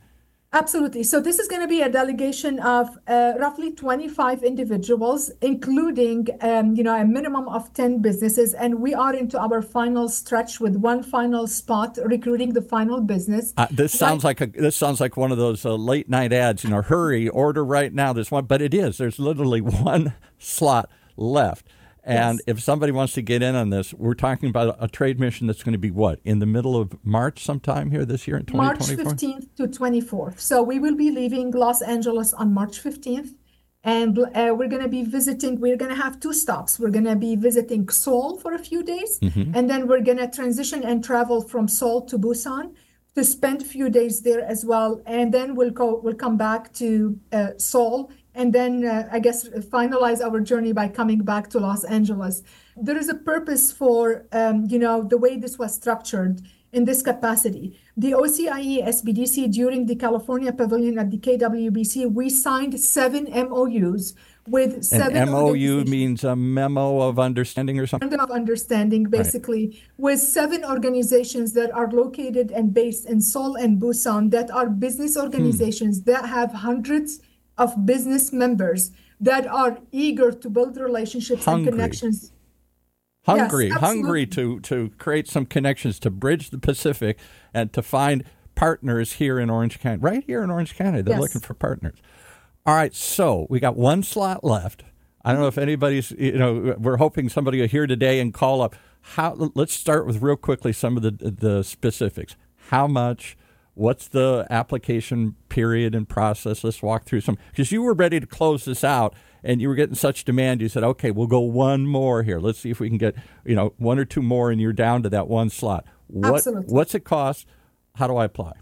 Absolutely. 0.51 1.04
So 1.04 1.22
this 1.22 1.38
is 1.38 1.48
going 1.48 1.62
to 1.62 1.68
be 1.68 1.82
a 1.82 1.89
delegation 1.89 2.60
of 2.62 2.98
uh, 3.08 3.34
roughly 3.39 3.72
25 3.72 4.42
individuals, 4.42 5.30
including, 5.42 6.28
um, 6.42 6.74
you 6.74 6.82
know, 6.82 6.96
a 7.00 7.06
minimum 7.06 7.48
of 7.48 7.72
10 7.74 8.01
businesses. 8.01 8.56
And 8.56 8.82
we 8.82 8.96
are 8.96 9.13
into 9.13 9.39
our 9.39 9.62
final 9.62 10.10
stretch 10.10 10.60
with 10.60 10.75
one 10.75 11.04
final 11.04 11.46
spot, 11.46 12.00
recruiting 12.04 12.54
the 12.54 12.63
final 12.63 13.00
business. 13.00 13.54
Uh, 13.58 13.68
this 13.70 13.94
sounds 13.94 14.24
like 14.24 14.42
a 14.42 14.48
this 14.48 14.75
sounds 14.75 15.00
like 15.00 15.16
one 15.16 15.32
of 15.32 15.38
those 15.38 15.66
uh, 15.66 15.75
late 15.75 16.10
night 16.10 16.34
ads. 16.34 16.63
You 16.63 16.72
know, 16.72 16.82
hurry, 16.82 17.30
order 17.30 17.63
right 17.63 17.94
now. 17.94 18.12
This 18.12 18.32
one, 18.32 18.46
but 18.46 18.60
it 18.60 18.74
is. 18.74 18.98
There's 18.98 19.20
literally 19.20 19.62
one 19.62 20.16
slot 20.39 20.89
left. 21.16 21.68
And 22.10 22.39
yes. 22.39 22.58
if 22.58 22.63
somebody 22.63 22.92
wants 22.92 23.13
to 23.13 23.22
get 23.22 23.44
in 23.44 23.54
on 23.56 23.70
this, 23.70 23.94
we're 23.94 24.16
talking 24.16 24.50
about 24.50 24.75
a 24.80 24.88
trade 24.88 25.20
mission 25.20 25.46
that's 25.46 25.62
going 25.62 25.74
to 25.74 25.80
be 25.80 25.92
what 25.92 26.20
in 26.25 26.39
the 26.39 26.48
middle 26.48 26.75
of 26.75 26.98
March, 27.06 27.44
sometime 27.44 27.92
here 27.92 28.04
this 28.04 28.28
year 28.28 28.36
in 28.38 28.46
2024. 28.46 29.06
March 29.06 29.16
15th 29.16 29.56
to 29.58 29.68
24th. 29.68 30.39
So 30.39 30.63
we 30.63 30.80
will 30.80 30.96
be 30.96 31.12
leaving 31.12 31.51
Los 31.51 31.84
Angeles 31.84 32.34
on 32.34 32.51
March 32.51 32.84
15th, 32.84 33.36
And 33.84 34.18
uh, 34.18 34.56
we're 34.58 34.68
going 34.68 34.82
to 34.82 34.89
be 34.89 35.04
visiting, 35.04 35.60
we're 35.60 35.78
going 35.78 35.96
to 35.96 36.01
have 36.01 36.20
two 36.20 36.34
stops. 36.34 36.80
We're 36.80 36.89
going 36.89 37.06
to 37.06 37.16
be 37.16 37.36
visiting 37.36 37.88
Seoul 37.89 38.38
for 38.38 38.54
a 38.56 38.60
few 38.60 38.82
days, 38.84 39.20
mm-hmm. 39.20 39.56
and 39.56 39.70
then 39.70 39.88
we're 39.88 40.01
going 40.01 40.18
to 40.18 40.30
transition 40.30 40.84
and 40.84 41.04
travel 41.04 41.44
from 41.44 41.68
Seoul 41.68 42.01
to 42.08 42.18
Busan 42.18 42.74
to 43.16 43.24
spend 43.24 43.62
a 43.62 43.66
few 43.66 43.88
days 43.89 44.22
there 44.22 44.42
as 44.42 44.66
well. 44.66 45.01
And 45.06 45.34
then 45.34 45.56
we'll 45.56 45.72
go, 45.72 46.00
we'll 46.04 46.16
come 46.25 46.38
back 46.38 46.74
to 46.82 47.20
uh, 47.32 47.51
Seoul 47.58 48.12
and 48.39 48.53
then 48.53 48.86
uh, 48.86 49.10
I 49.12 49.19
guess 49.19 49.50
finalize 49.75 50.22
our 50.22 50.39
journey 50.39 50.72
by 50.72 50.88
coming 50.88 51.19
back 51.31 51.50
to 51.50 51.60
Los 51.60 51.84
Angeles. 51.84 52.41
There 52.77 52.98
is 52.98 53.10
a 53.10 53.15
purpose 53.15 53.69
for, 53.69 54.25
um, 54.31 54.65
you 54.69 54.79
know, 54.79 55.03
the 55.03 55.17
way 55.17 55.36
this 55.36 55.60
was 55.60 55.75
structured 55.75 56.41
in 56.72 56.86
this 56.86 57.01
capacity. 57.01 57.77
The 57.98 58.12
OCIE 58.13 58.86
SBDC 58.96 59.51
during 59.51 59.88
the 59.88 59.96
California 59.96 60.53
Pavilion 60.53 60.98
at 60.98 61.12
the 61.12 61.17
KWBC, 61.17 62.13
we 62.13 62.29
signed 62.29 62.79
seven 62.79 63.25
MOUs 63.25 64.13
with 64.48 64.86
seven. 64.86 65.17
An 65.17 65.31
MOU 65.31 65.84
means 65.84 66.24
a 66.24 66.34
memo 66.34 67.01
of 67.01 67.19
understanding 67.19 67.77
or 67.77 67.88
something? 67.88 68.10
Memo 68.10 68.24
of 68.24 68.31
understanding, 68.31 69.03
basically, 69.03 69.67
right. 69.67 69.79
with 69.98 70.19
seven 70.22 70.63
organizations 70.63 71.51
that 71.53 71.72
are 71.72 71.91
located 71.91 72.51
and 72.51 72.74
based 72.74 73.05
in 73.05 73.19
Seoul 73.19 73.55
and 73.55 73.81
Busan 73.81 74.31
that 74.31 74.50
are 74.50 74.69
business 74.69 75.15
hmm. 75.15 75.24
organizations 75.24 75.98
hmm. 75.98 76.12
that 76.12 76.25
have 76.25 76.53
hundreds 76.53 77.19
of 77.60 77.86
business 77.86 78.34
members 78.34 78.92
that 79.20 79.46
are 79.46 79.78
eager 79.92 80.32
to 80.32 80.50
build 80.50 80.78
relationships 80.78 81.46
Hungry. 81.46 81.68
and 81.68 81.75
connections 81.75 82.32
hungry, 83.25 83.68
yes, 83.68 83.80
hungry 83.80 84.25
to 84.25 84.60
to 84.62 84.89
create 84.98 85.28
some 85.28 85.46
connections 85.46 86.00
to 86.00 86.10
bridge 86.10 86.50
the 86.50 86.58
Pacific 86.58 87.18
and 87.54 87.72
to 87.74 87.82
find 87.82 88.24
partners 88.56 89.13
here 89.13 89.39
in 89.39 89.50
Orange 89.50 89.80
County. 89.80 90.00
Right 90.00 90.24
here 90.25 90.44
in 90.44 90.50
Orange 90.50 90.75
County, 90.75 91.01
they're 91.01 91.16
yes. 91.16 91.22
looking 91.22 91.42
for 91.42 91.54
partners. 91.54 92.00
All 92.66 92.75
right, 92.75 92.94
so 92.94 93.48
we 93.50 93.60
got 93.60 93.75
one 93.75 94.04
slot 94.04 94.44
left. 94.44 94.84
I 95.24 95.32
don't 95.32 95.42
know 95.42 95.48
if 95.48 95.58
anybody's, 95.58 96.12
you 96.12 96.38
know, 96.38 96.75
we're 96.78 96.98
hoping 96.98 97.30
somebody 97.30 97.60
will 97.60 97.68
hear 97.68 97.88
today 97.88 98.20
and 98.20 98.34
call 98.34 98.62
up. 98.62 98.75
How? 99.01 99.51
Let's 99.56 99.74
start 99.74 100.06
with 100.06 100.22
real 100.22 100.36
quickly 100.36 100.74
some 100.74 100.98
of 100.98 101.04
the 101.04 101.12
the 101.12 101.63
specifics. 101.63 102.36
How 102.70 102.88
much? 102.88 103.38
What's 103.74 104.08
the 104.08 104.46
application 104.50 105.36
period 105.48 105.96
and 105.96 106.08
process? 106.08 106.64
Let's 106.64 106.82
walk 106.82 107.06
through 107.06 107.22
some 107.22 107.38
because 107.52 107.72
you 107.72 107.82
were 107.82 107.94
ready 107.94 108.20
to 108.20 108.28
close 108.28 108.66
this 108.66 108.84
out 108.84 109.16
and 109.44 109.62
you 109.62 109.70
were 109.70 109.76
getting 109.76 109.96
such 109.96 110.26
demand, 110.26 110.62
you 110.62 110.70
said, 110.70 110.84
okay, 110.84 111.12
we'll 111.12 111.28
go 111.28 111.40
one 111.40 111.88
more 111.88 112.24
here. 112.24 112.40
Let's 112.40 112.60
see 112.60 112.70
if 112.70 112.80
we 112.80 112.90
can 112.90 112.98
get, 112.98 113.16
you 113.46 113.56
know, 113.56 113.74
one 113.78 114.00
or 114.00 114.06
two 114.06 114.22
more, 114.22 114.52
and 114.52 114.60
you're 114.60 114.74
down 114.74 115.04
to 115.04 115.10
that 115.10 115.28
one 115.28 115.50
slot. 115.50 115.86
What, 116.08 116.36
absolutely. 116.36 116.74
What's 116.74 116.96
it 116.96 117.06
cost? 117.06 117.48
How 117.96 118.08
do 118.08 118.18
I 118.18 118.26
apply? 118.26 118.54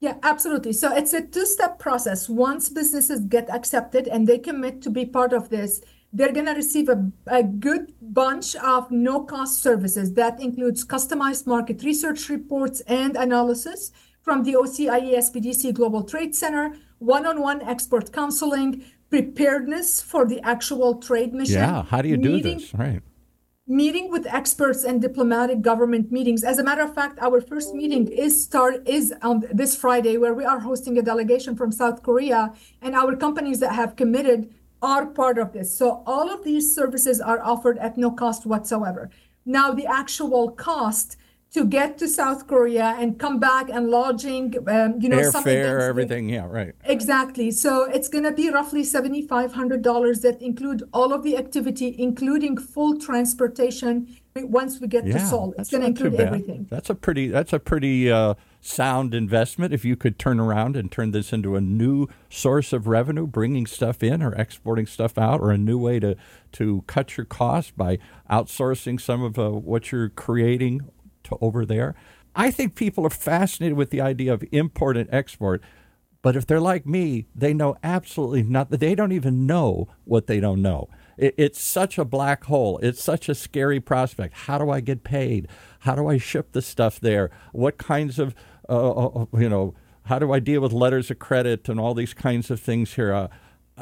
Yeah, 0.00 0.14
absolutely. 0.22 0.72
So 0.72 0.94
it's 0.94 1.12
a 1.12 1.26
two 1.26 1.44
step 1.44 1.78
process. 1.78 2.28
Once 2.28 2.68
businesses 2.68 3.20
get 3.20 3.50
accepted 3.50 4.06
and 4.06 4.26
they 4.26 4.38
commit 4.38 4.80
to 4.82 4.90
be 4.90 5.04
part 5.04 5.32
of 5.32 5.48
this, 5.48 5.80
they're 6.12 6.32
going 6.32 6.46
to 6.46 6.52
receive 6.52 6.88
a, 6.88 7.10
a 7.26 7.42
good 7.42 7.92
bunch 8.00 8.54
of 8.56 8.90
no 8.90 9.24
cost 9.24 9.60
services. 9.60 10.14
That 10.14 10.40
includes 10.40 10.84
customized 10.84 11.46
market 11.46 11.82
research 11.82 12.28
reports 12.28 12.80
and 12.82 13.16
analysis 13.16 13.92
from 14.28 14.42
the 14.42 14.52
OCIE 14.52 15.14
SBDC 15.26 15.72
Global 15.72 16.02
Trade 16.02 16.34
Center, 16.34 16.76
one 16.98 17.24
on 17.24 17.40
one 17.40 17.62
expert 17.62 18.12
counseling, 18.12 18.84
preparedness 19.08 20.02
for 20.02 20.26
the 20.26 20.38
actual 20.42 20.96
trade 20.96 21.32
mission. 21.32 21.54
Yeah, 21.54 21.82
how 21.82 22.02
do 22.02 22.10
you 22.10 22.18
meeting, 22.18 22.58
do 22.58 22.60
this? 22.60 22.74
Right. 22.74 23.00
Meeting 23.66 24.10
with 24.10 24.26
experts 24.26 24.84
and 24.84 25.00
diplomatic 25.00 25.62
government 25.62 26.12
meetings. 26.12 26.44
As 26.44 26.58
a 26.58 26.62
matter 26.62 26.82
of 26.82 26.94
fact, 26.94 27.18
our 27.20 27.40
first 27.40 27.72
meeting 27.72 28.06
is 28.06 28.44
start 28.44 28.86
is 28.86 29.14
on 29.22 29.44
this 29.50 29.74
Friday, 29.74 30.18
where 30.18 30.34
we 30.34 30.44
are 30.44 30.60
hosting 30.60 30.98
a 30.98 31.02
delegation 31.02 31.56
from 31.56 31.72
South 31.72 32.02
Korea, 32.02 32.52
and 32.82 32.94
our 32.94 33.16
companies 33.16 33.60
that 33.60 33.72
have 33.72 33.96
committed 33.96 34.52
are 34.82 35.06
part 35.06 35.38
of 35.38 35.54
this. 35.54 35.74
So 35.74 36.02
all 36.04 36.30
of 36.30 36.44
these 36.44 36.74
services 36.74 37.18
are 37.18 37.40
offered 37.42 37.78
at 37.78 37.96
no 37.96 38.10
cost 38.10 38.44
whatsoever. 38.44 39.08
Now, 39.46 39.72
the 39.72 39.86
actual 39.86 40.50
cost 40.50 41.16
to 41.50 41.64
get 41.64 41.96
to 41.98 42.08
South 42.08 42.46
Korea 42.46 42.94
and 42.98 43.18
come 43.18 43.40
back 43.40 43.70
and 43.70 43.88
lodging, 43.88 44.54
um, 44.68 45.00
you 45.00 45.08
know, 45.08 45.16
airfare, 45.16 45.80
everything. 45.80 46.28
Yeah, 46.28 46.46
right. 46.46 46.74
Exactly. 46.84 47.50
So 47.50 47.84
it's 47.84 48.08
going 48.08 48.24
to 48.24 48.32
be 48.32 48.50
roughly 48.50 48.84
seventy 48.84 49.22
five 49.26 49.54
hundred 49.54 49.82
dollars 49.82 50.20
that 50.20 50.42
include 50.42 50.82
all 50.92 51.12
of 51.12 51.22
the 51.22 51.36
activity, 51.36 51.94
including 51.98 52.58
full 52.58 52.98
transportation. 52.98 54.16
Once 54.36 54.78
we 54.80 54.86
get 54.86 55.04
yeah, 55.04 55.14
to 55.14 55.26
Seoul, 55.26 55.52
it's 55.58 55.70
going 55.70 55.80
to 55.80 55.88
include 55.88 56.14
everything. 56.14 56.68
That's 56.70 56.90
a 56.90 56.94
pretty. 56.94 57.26
That's 57.28 57.52
a 57.52 57.58
pretty 57.58 58.12
uh, 58.12 58.34
sound 58.60 59.12
investment. 59.12 59.72
If 59.72 59.84
you 59.84 59.96
could 59.96 60.16
turn 60.16 60.38
around 60.38 60.76
and 60.76 60.92
turn 60.92 61.10
this 61.10 61.32
into 61.32 61.56
a 61.56 61.60
new 61.60 62.06
source 62.28 62.72
of 62.72 62.86
revenue, 62.86 63.26
bringing 63.26 63.66
stuff 63.66 64.00
in 64.00 64.22
or 64.22 64.32
exporting 64.34 64.86
stuff 64.86 65.18
out, 65.18 65.40
or 65.40 65.50
a 65.50 65.58
new 65.58 65.78
way 65.78 65.98
to 66.00 66.14
to 66.52 66.84
cut 66.86 67.16
your 67.16 67.24
costs 67.26 67.72
by 67.76 67.98
outsourcing 68.30 69.00
some 69.00 69.22
of 69.22 69.40
uh, 69.40 69.50
what 69.50 69.90
you're 69.90 70.10
creating 70.10 70.88
to 71.28 71.38
over 71.40 71.64
there. 71.64 71.94
I 72.34 72.50
think 72.50 72.74
people 72.74 73.06
are 73.06 73.10
fascinated 73.10 73.76
with 73.76 73.90
the 73.90 74.00
idea 74.00 74.32
of 74.32 74.44
import 74.52 74.96
and 74.96 75.08
export. 75.12 75.62
But 76.20 76.36
if 76.36 76.46
they're 76.46 76.60
like 76.60 76.86
me, 76.86 77.26
they 77.34 77.54
know 77.54 77.76
absolutely 77.82 78.42
nothing. 78.42 78.78
They 78.78 78.94
don't 78.94 79.12
even 79.12 79.46
know 79.46 79.88
what 80.04 80.26
they 80.26 80.40
don't 80.40 80.62
know. 80.62 80.88
It, 81.16 81.34
it's 81.38 81.60
such 81.60 81.96
a 81.98 82.04
black 82.04 82.44
hole. 82.44 82.78
It's 82.82 83.02
such 83.02 83.28
a 83.28 83.34
scary 83.34 83.80
prospect. 83.80 84.34
How 84.34 84.58
do 84.58 84.70
I 84.70 84.80
get 84.80 85.04
paid? 85.04 85.48
How 85.80 85.94
do 85.94 86.08
I 86.08 86.18
ship 86.18 86.52
the 86.52 86.62
stuff 86.62 87.00
there? 87.00 87.30
What 87.52 87.78
kinds 87.78 88.18
of, 88.18 88.34
uh, 88.68 88.90
uh, 88.90 89.06
uh 89.22 89.38
you 89.38 89.48
know, 89.48 89.74
how 90.04 90.18
do 90.18 90.32
I 90.32 90.40
deal 90.40 90.60
with 90.60 90.72
letters 90.72 91.10
of 91.10 91.18
credit 91.18 91.68
and 91.68 91.78
all 91.78 91.94
these 91.94 92.14
kinds 92.14 92.50
of 92.50 92.60
things 92.60 92.94
here? 92.94 93.12
Uh, 93.12 93.28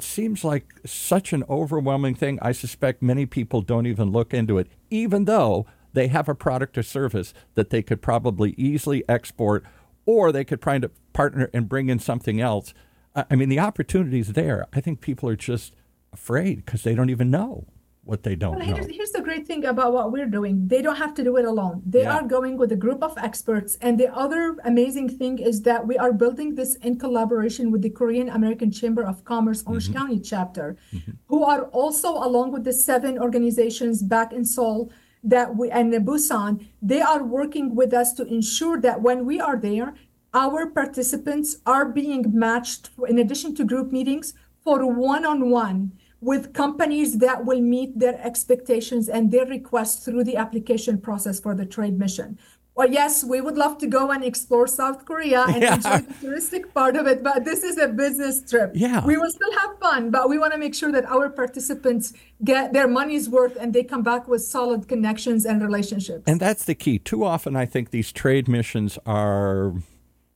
seems 0.01 0.45
like 0.45 0.75
such 0.85 1.33
an 1.33 1.45
overwhelming 1.49 2.15
thing. 2.15 2.39
I 2.43 2.53
suspect 2.53 3.03
many 3.03 3.27
people 3.27 3.63
don't 3.63 3.87
even 3.87 4.11
look 4.11 4.35
into 4.35 4.59
it, 4.59 4.69
even 4.91 5.25
though 5.25 5.67
they 5.97 6.09
have 6.09 6.29
a 6.29 6.35
product 6.35 6.77
or 6.77 6.83
service 6.83 7.33
that 7.55 7.71
they 7.71 7.83
could 7.83 8.03
probably 8.03 8.55
easily 8.59 9.03
export, 9.09 9.65
or 10.05 10.31
they 10.31 10.45
could 10.45 10.61
try 10.61 10.79
to 10.79 10.91
partner 11.15 11.49
and 11.55 11.71
bring 11.71 11.89
in 11.89 11.99
something 11.99 12.39
else. 12.39 12.75
I 13.15 13.35
mean, 13.35 13.49
the 13.49 13.61
opportunity 13.61 14.21
is 14.21 14.35
there. 14.35 14.67
I 14.75 14.83
think 14.83 15.01
people 15.01 15.27
are 15.31 15.37
just 15.37 15.75
afraid 16.13 16.57
because 16.67 16.83
they 16.83 16.95
don't 16.95 17.09
even 17.09 17.31
know 17.31 17.65
what 18.05 18.23
they 18.25 18.37
don't 18.37 18.57
well, 18.57 18.65
here's, 18.65 18.87
here's, 18.87 19.11
the 19.11 19.21
great 19.21 19.49
thing 19.49 19.65
about 19.65 19.93
what 19.93 20.13
we're 20.13 20.33
doing 20.39 20.69
they 20.69 20.81
don't 20.81 20.95
have 21.05 21.13
to 21.13 21.25
do 21.25 21.37
it 21.37 21.45
alone 21.45 21.83
they 21.85 22.03
yeah. 22.03 22.15
are 22.15 22.23
going 22.23 22.57
with 22.57 22.71
a 22.71 22.77
group 22.77 23.03
of 23.03 23.19
experts 23.19 23.77
and 23.81 23.99
the 23.99 24.07
other 24.15 24.57
amazing 24.65 25.09
thing 25.09 25.41
is 25.41 25.63
that 25.63 25.85
we 25.85 25.99
are 25.99 26.13
building 26.13 26.55
this 26.55 26.77
in 26.77 26.97
collaboration 26.97 27.73
with 27.73 27.83
the 27.83 27.91
korean 27.91 28.29
american 28.29 28.71
chamber 28.71 29.03
of 29.03 29.25
commerce 29.25 29.65
orange 29.67 29.89
mm-hmm. 29.89 29.99
county 29.99 30.21
chapter 30.21 30.77
mm-hmm. 30.95 31.11
who 31.27 31.43
are 31.43 31.63
also 31.81 32.11
along 32.29 32.53
with 32.53 32.63
the 32.63 32.73
seven 32.73 33.19
organizations 33.19 34.05
back 34.05 34.33
in 34.33 34.45
seoul 34.45 34.89
that 35.27 35.57
we 35.57 35.71
and 35.71 35.93
Busan, 35.93 36.67
they 36.81 37.01
are 37.01 37.23
working 37.23 37.75
with 37.75 37.93
us 37.93 38.13
to 38.15 38.27
ensure 38.27 38.81
that 38.81 39.03
when 39.03 39.27
we 39.27 39.41
are 39.41 39.57
there, 39.57 39.95
our 40.33 40.67
participants 40.67 41.59
are 41.67 41.87
being 41.87 42.25
matched 42.33 42.91
in 43.09 43.19
addition 43.19 43.55
to 43.57 43.65
group 43.65 43.91
meetings 43.91 44.35
for 44.63 44.87
one-on-one 44.87 45.93
with 46.21 46.53
companies 46.53 47.19
that 47.19 47.45
will 47.45 47.61
meet 47.61 47.99
their 47.99 48.21
expectations 48.25 49.09
and 49.09 49.31
their 49.31 49.47
requests 49.47 50.05
through 50.05 50.25
the 50.25 50.37
application 50.37 51.01
process 51.01 51.39
for 51.39 51.55
the 51.55 51.67
trade 51.67 51.99
mission. 51.99 52.39
Well, 52.77 52.91
yes, 52.91 53.25
we 53.25 53.41
would 53.41 53.57
love 53.57 53.79
to 53.79 53.87
go 53.87 54.11
and 54.11 54.23
explore 54.23 54.67
South 54.67 55.07
Korea 55.07 55.47
and 55.49 55.63
yeah. 55.63 55.77
enjoy 55.77 55.99
the 56.01 56.13
touristic 56.27 56.75
part 56.75 56.95
of 56.95 57.07
it, 57.07 57.23
but 57.23 57.43
this 57.43 57.65
is 57.65 57.79
a 57.79 57.89
business 57.89 58.43
trip. 58.43 58.73
Yeah. 58.75 59.03
We 59.07 59.17
will 59.17 59.31
still 59.31 59.53
have 59.61 59.79
fun, 59.79 60.11
but 60.11 60.29
we 60.29 60.39
want 60.39 60.53
to 60.53 60.59
make 60.59 60.75
sure 60.75 60.93
that 60.93 61.07
our 61.07 61.31
participants 61.31 62.13
get 62.45 62.75
their 62.75 62.87
money's 62.87 63.31
worth 63.31 63.57
and 63.57 63.73
they 63.73 63.83
come 63.83 64.03
back 64.03 64.29
with 64.29 64.43
solid 64.43 64.89
connections 64.89 65.47
and 65.47 65.63
relationships. 65.63 66.25
And 66.27 66.39
that's 66.39 66.67
the 66.67 66.75
key. 66.75 66.99
Too 66.99 67.25
often, 67.25 67.57
I 67.57 67.65
think 67.65 67.93
these 67.93 68.13
trade 68.13 68.47
missions 68.47 68.99
are, 69.07 69.73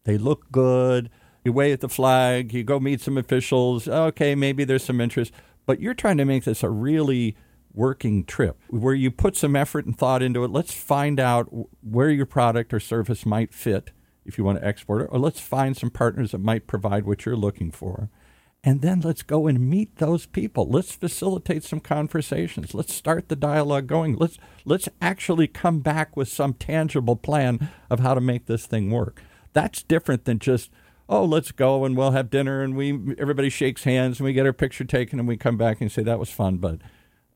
they 0.05 0.17
look 0.17 0.51
good. 0.51 1.11
You 1.45 1.53
wave 1.53 1.75
at 1.75 1.81
the 1.81 1.91
flag, 1.91 2.55
you 2.55 2.65
go 2.65 2.81
meet 2.81 3.03
some 3.03 3.19
officials. 3.19 3.87
Okay, 3.87 4.35
maybe 4.35 4.65
there's 4.65 4.85
some 4.85 5.03
interest, 5.03 5.31
but 5.67 5.79
you're 5.79 5.93
trying 5.93 6.17
to 6.17 6.25
make 6.25 6.45
this 6.45 6.63
a 6.63 6.71
really 6.71 7.37
working 7.73 8.25
trip 8.25 8.61
where 8.69 8.95
you 8.95 9.11
put 9.11 9.37
some 9.37 9.57
effort 9.57 9.87
and 9.87 9.97
thought 9.97 10.23
into 10.23 10.45
it. 10.45 10.51
Let's 10.51 10.75
find 10.75 11.21
out 11.21 11.49
where 11.83 12.11
your 12.11 12.27
product 12.27 12.75
or 12.75 12.81
service 12.81 13.25
might 13.25 13.55
fit 13.55 13.91
if 14.25 14.39
you 14.39 14.45
want 14.45 14.59
to 14.59 14.67
export 14.67 15.03
it, 15.03 15.09
or 15.11 15.19
let's 15.19 15.41
find 15.41 15.77
some 15.77 15.91
partners 15.91 16.33
that 16.33 16.39
might 16.39 16.67
provide 16.67 17.05
what 17.05 17.25
you're 17.25 17.37
looking 17.37 17.71
for. 17.71 18.11
And 18.63 18.83
then 18.83 19.01
let's 19.01 19.23
go 19.23 19.47
and 19.47 19.71
meet 19.71 19.97
those 19.97 20.27
people. 20.27 20.69
Let's 20.69 20.93
facilitate 20.93 21.65
some 21.65 21.81
conversations. 21.81 22.75
Let's 22.75 22.95
start 22.95 23.29
the 23.29 23.37
dialogue 23.37 23.87
going. 23.87 24.17
Let's 24.17 24.37
let's 24.67 24.89
actually 25.01 25.49
come 25.49 25.81
back 25.81 26.15
with 26.15 26.29
some 26.29 26.53
tangible 26.53 27.17
plan 27.17 27.71
of 27.89 28.01
how 28.01 28.13
to 28.13 28.21
make 28.21 28.47
this 28.47 28.67
thing 28.67 28.91
work. 28.91 29.23
That's 29.55 29.83
different 29.83 30.27
than 30.27 30.39
just 30.39 30.71
oh, 31.09 31.25
let's 31.25 31.51
go 31.51 31.85
and 31.85 31.97
we'll 31.97 32.13
have 32.13 32.31
dinner 32.31 32.63
and 32.63 32.77
we 32.77 33.17
everybody 33.19 33.49
shakes 33.49 33.85
hands 33.85 34.21
and 34.21 34.27
we 34.27 34.33
get 34.33 34.47
our 34.47 34.53
picture 34.53 34.85
taken 34.85 35.19
and 35.19 35.27
we 35.27 35.37
come 35.37 35.57
back 35.57 35.81
and 35.81 35.91
say 35.91 36.03
that 36.03 36.21
was 36.21 36.31
fun, 36.31 36.59
but 36.59 36.81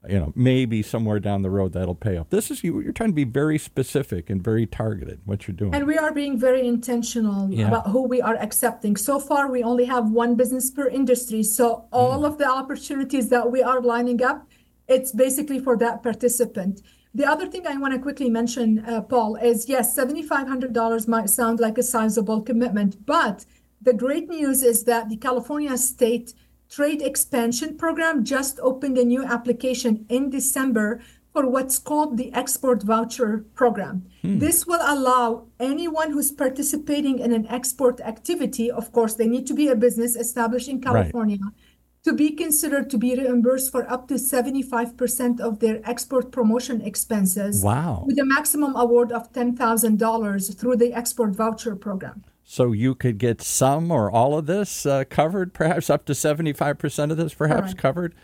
you 0.08 0.18
know, 0.18 0.32
maybe 0.34 0.82
somewhere 0.82 1.20
down 1.20 1.42
the 1.42 1.50
road 1.50 1.72
that'll 1.72 1.94
pay 1.94 2.16
off. 2.16 2.30
This 2.30 2.50
is 2.50 2.62
you. 2.62 2.80
You're 2.80 2.92
trying 2.92 3.10
to 3.10 3.14
be 3.14 3.24
very 3.24 3.58
specific 3.58 4.30
and 4.30 4.42
very 4.42 4.66
targeted. 4.66 5.20
What 5.24 5.46
you're 5.46 5.56
doing, 5.56 5.74
and 5.74 5.86
we 5.86 5.98
are 5.98 6.12
being 6.12 6.38
very 6.38 6.66
intentional 6.66 7.52
yeah. 7.52 7.68
about 7.68 7.88
who 7.88 8.02
we 8.02 8.20
are 8.20 8.36
accepting. 8.36 8.96
So 8.96 9.18
far, 9.18 9.50
we 9.50 9.62
only 9.62 9.84
have 9.84 10.10
one 10.10 10.34
business 10.34 10.70
per 10.70 10.88
industry. 10.88 11.42
So 11.42 11.86
all 11.92 12.22
mm. 12.22 12.26
of 12.26 12.38
the 12.38 12.48
opportunities 12.48 13.28
that 13.30 13.50
we 13.50 13.62
are 13.62 13.80
lining 13.80 14.22
up, 14.22 14.48
it's 14.88 15.12
basically 15.12 15.58
for 15.58 15.76
that 15.78 16.02
participant. 16.02 16.82
The 17.14 17.26
other 17.26 17.46
thing 17.46 17.64
I 17.66 17.76
want 17.76 17.94
to 17.94 18.00
quickly 18.00 18.28
mention, 18.28 18.84
uh, 18.84 19.00
Paul, 19.02 19.36
is 19.36 19.68
yes, 19.68 19.96
$7,500 19.96 21.06
might 21.06 21.30
sound 21.30 21.60
like 21.60 21.78
a 21.78 21.82
sizable 21.82 22.42
commitment, 22.42 23.06
but 23.06 23.46
the 23.80 23.92
great 23.92 24.28
news 24.28 24.62
is 24.62 24.84
that 24.84 25.08
the 25.08 25.16
California 25.16 25.76
State 25.76 26.34
Trade 26.74 27.02
Expansion 27.02 27.76
Program 27.76 28.24
just 28.24 28.58
opened 28.58 28.98
a 28.98 29.04
new 29.04 29.22
application 29.22 30.04
in 30.08 30.28
December 30.28 31.00
for 31.32 31.48
what's 31.48 31.78
called 31.78 32.16
the 32.16 32.34
Export 32.34 32.82
Voucher 32.82 33.44
Program. 33.54 34.06
Hmm. 34.22 34.40
This 34.40 34.66
will 34.66 34.82
allow 34.82 35.46
anyone 35.60 36.10
who's 36.10 36.32
participating 36.32 37.20
in 37.20 37.32
an 37.32 37.46
export 37.46 38.00
activity, 38.00 38.72
of 38.72 38.90
course, 38.90 39.14
they 39.14 39.28
need 39.28 39.46
to 39.46 39.54
be 39.54 39.68
a 39.68 39.76
business 39.76 40.16
established 40.16 40.68
in 40.68 40.80
California. 40.80 41.38
Right 41.40 41.54
to 42.04 42.12
be 42.12 42.32
considered 42.32 42.90
to 42.90 42.98
be 42.98 43.16
reimbursed 43.16 43.72
for 43.72 43.90
up 43.90 44.08
to 44.08 44.14
75% 44.14 45.40
of 45.40 45.60
their 45.60 45.80
export 45.88 46.30
promotion 46.30 46.82
expenses. 46.82 47.62
Wow. 47.64 48.04
With 48.06 48.18
a 48.18 48.26
maximum 48.26 48.76
award 48.76 49.10
of 49.10 49.32
$10,000 49.32 50.58
through 50.58 50.76
the 50.76 50.92
export 50.92 51.30
voucher 51.30 51.74
program. 51.74 52.22
So 52.44 52.72
you 52.72 52.94
could 52.94 53.18
get 53.18 53.40
some 53.40 53.90
or 53.90 54.10
all 54.10 54.36
of 54.36 54.46
this 54.46 54.84
uh, 54.84 55.04
covered, 55.08 55.54
perhaps 55.54 55.88
up 55.88 56.04
to 56.06 56.12
75% 56.12 57.10
of 57.10 57.16
this 57.16 57.34
perhaps 57.34 57.68
right. 57.68 57.78
covered. 57.78 58.14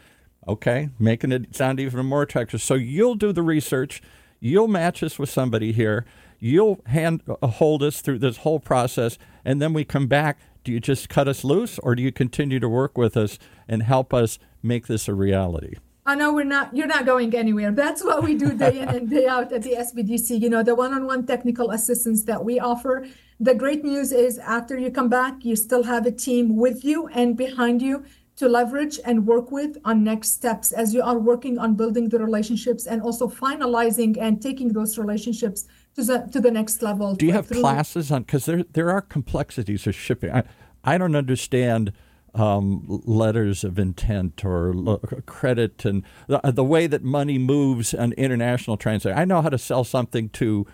Okay, 0.46 0.90
making 0.98 1.32
it 1.32 1.54
sound 1.54 1.80
even 1.80 2.06
more 2.06 2.22
attractive. 2.22 2.62
So 2.62 2.74
you'll 2.74 3.14
do 3.14 3.32
the 3.32 3.42
research, 3.42 4.02
you'll 4.38 4.68
match 4.68 5.02
us 5.02 5.18
with 5.18 5.30
somebody 5.30 5.72
here, 5.72 6.04
you'll 6.38 6.80
hand 6.86 7.22
uh, 7.28 7.46
hold 7.46 7.82
us 7.82 8.00
through 8.00 8.18
this 8.18 8.38
whole 8.38 8.60
process, 8.60 9.18
and 9.44 9.60
then 9.60 9.72
we 9.72 9.84
come 9.84 10.06
back 10.06 10.38
do 10.62 10.72
you 10.72 10.80
just 10.80 11.08
cut 11.08 11.26
us 11.26 11.42
loose 11.42 11.78
or 11.78 11.94
do 11.94 12.02
you 12.02 12.12
continue 12.12 12.60
to 12.60 12.68
work 12.68 12.98
with 12.98 13.16
us 13.16 13.38
and 13.66 13.82
help 13.82 14.12
us 14.12 14.38
make 14.62 14.86
this 14.86 15.08
a 15.08 15.14
reality? 15.14 15.76
Oh, 16.06 16.12
I 16.12 16.14
know 16.14 16.32
we're 16.32 16.44
not, 16.44 16.74
you're 16.74 16.86
not 16.86 17.04
going 17.04 17.34
anywhere. 17.34 17.72
That's 17.72 18.02
what 18.02 18.22
we 18.22 18.34
do 18.34 18.56
day 18.56 18.80
in 18.80 18.88
and 18.88 19.10
day 19.10 19.26
out 19.26 19.52
at 19.52 19.62
the 19.62 19.74
SBDC. 19.74 20.40
You 20.40 20.48
know, 20.48 20.62
the 20.62 20.74
one 20.74 20.94
on 20.94 21.06
one 21.06 21.26
technical 21.26 21.70
assistance 21.70 22.24
that 22.24 22.44
we 22.44 22.58
offer. 22.58 23.06
The 23.38 23.54
great 23.54 23.84
news 23.84 24.12
is 24.12 24.38
after 24.38 24.78
you 24.78 24.90
come 24.90 25.08
back, 25.08 25.44
you 25.44 25.56
still 25.56 25.82
have 25.84 26.06
a 26.06 26.10
team 26.10 26.56
with 26.56 26.84
you 26.84 27.08
and 27.08 27.36
behind 27.36 27.82
you 27.82 28.04
to 28.36 28.48
leverage 28.48 28.98
and 29.04 29.26
work 29.26 29.50
with 29.50 29.76
on 29.84 30.02
next 30.02 30.32
steps 30.32 30.72
as 30.72 30.94
you 30.94 31.02
are 31.02 31.18
working 31.18 31.58
on 31.58 31.74
building 31.74 32.08
the 32.08 32.18
relationships 32.18 32.86
and 32.86 33.02
also 33.02 33.28
finalizing 33.28 34.16
and 34.18 34.40
taking 34.40 34.68
those 34.72 34.96
relationships 34.96 35.66
to 35.94 36.02
the, 36.02 36.28
to 36.32 36.40
the 36.40 36.50
next 36.50 36.80
level. 36.80 37.14
Do 37.14 37.26
you 37.26 37.32
have 37.32 37.48
through... 37.48 37.60
classes 37.60 38.10
on? 38.10 38.22
Because 38.22 38.46
there 38.46 38.64
there 38.72 38.90
are 38.90 39.02
complexities 39.02 39.86
of 39.86 39.94
shipping. 39.94 40.30
I, 40.30 40.44
I 40.82 40.96
don't 40.96 41.14
understand 41.14 41.92
um, 42.34 42.84
letters 43.04 43.64
of 43.64 43.78
intent 43.78 44.44
or 44.44 44.98
credit 45.26 45.84
and 45.84 46.04
the, 46.26 46.40
the 46.44 46.64
way 46.64 46.86
that 46.86 47.02
money 47.02 47.38
moves 47.38 47.94
on 47.94 48.12
international 48.12 48.76
transaction. 48.76 49.18
I 49.18 49.24
know 49.24 49.42
how 49.42 49.48
to 49.48 49.58
sell 49.58 49.84
something 49.84 50.28
to 50.30 50.66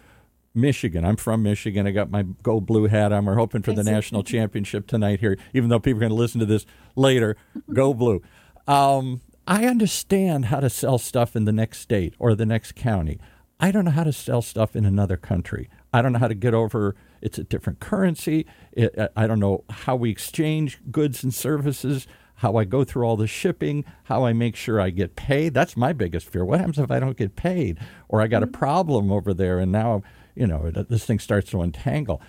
Michigan. 0.54 1.04
I'm 1.04 1.16
from 1.16 1.42
Michigan. 1.42 1.86
I 1.86 1.90
got 1.90 2.10
my 2.10 2.22
gold 2.42 2.66
blue 2.66 2.86
hat 2.86 3.12
on. 3.12 3.26
We're 3.26 3.34
hoping 3.34 3.62
for 3.62 3.72
the 3.72 3.84
national 3.84 4.22
championship 4.22 4.86
tonight 4.86 5.20
here, 5.20 5.38
even 5.52 5.68
though 5.68 5.78
people 5.78 5.98
are 5.98 6.08
going 6.08 6.10
to 6.10 6.16
listen 6.16 6.40
to 6.40 6.46
this 6.46 6.66
later. 6.96 7.36
Go 7.72 7.92
blue. 7.92 8.22
Um, 8.66 9.20
I 9.46 9.66
understand 9.66 10.46
how 10.46 10.60
to 10.60 10.70
sell 10.70 10.98
stuff 10.98 11.36
in 11.36 11.44
the 11.44 11.52
next 11.52 11.80
state 11.80 12.14
or 12.18 12.34
the 12.34 12.46
next 12.46 12.74
county. 12.74 13.20
I 13.60 13.70
don't 13.70 13.84
know 13.84 13.90
how 13.90 14.04
to 14.04 14.12
sell 14.12 14.42
stuff 14.42 14.74
in 14.74 14.84
another 14.84 15.16
country. 15.16 15.68
I 15.92 16.02
don't 16.02 16.12
know 16.12 16.18
how 16.18 16.28
to 16.28 16.34
get 16.34 16.52
over 16.52 16.96
it's 17.20 17.38
a 17.38 17.44
different 17.44 17.80
currency. 17.80 18.46
It, 18.72 18.94
I 19.16 19.26
don't 19.26 19.40
know 19.40 19.64
how 19.70 19.96
we 19.96 20.10
exchange 20.10 20.80
goods 20.90 21.22
and 21.22 21.32
services, 21.34 22.06
how 22.36 22.56
I 22.56 22.64
go 22.64 22.84
through 22.84 23.04
all 23.04 23.16
the 23.16 23.26
shipping, 23.26 23.84
how 24.04 24.24
I 24.24 24.32
make 24.32 24.56
sure 24.56 24.80
I 24.80 24.90
get 24.90 25.16
paid. 25.16 25.54
That's 25.54 25.76
my 25.76 25.92
biggest 25.92 26.28
fear. 26.28 26.44
What 26.44 26.60
happens 26.60 26.78
if 26.78 26.90
I 26.90 27.00
don't 27.00 27.16
get 27.16 27.36
paid 27.36 27.78
or 28.08 28.20
I 28.20 28.26
got 28.26 28.42
a 28.42 28.46
mm-hmm. 28.46 28.58
problem 28.58 29.10
over 29.10 29.32
there 29.32 29.58
and 29.58 29.72
now, 29.72 30.02
you 30.34 30.46
know, 30.46 30.70
this 30.70 31.04
thing 31.04 31.18
starts 31.18 31.50
to 31.50 31.62
untangle? 31.62 32.20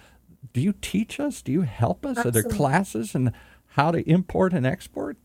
Do 0.53 0.61
you 0.61 0.73
teach 0.81 1.19
us? 1.19 1.41
Do 1.41 1.51
you 1.51 1.61
help 1.61 2.05
us? 2.05 2.17
Absolutely. 2.17 2.39
Are 2.39 2.43
there 2.43 2.57
classes 2.57 3.15
and 3.15 3.33
how 3.71 3.91
to 3.91 4.09
import 4.09 4.53
and 4.53 4.65
export? 4.65 5.17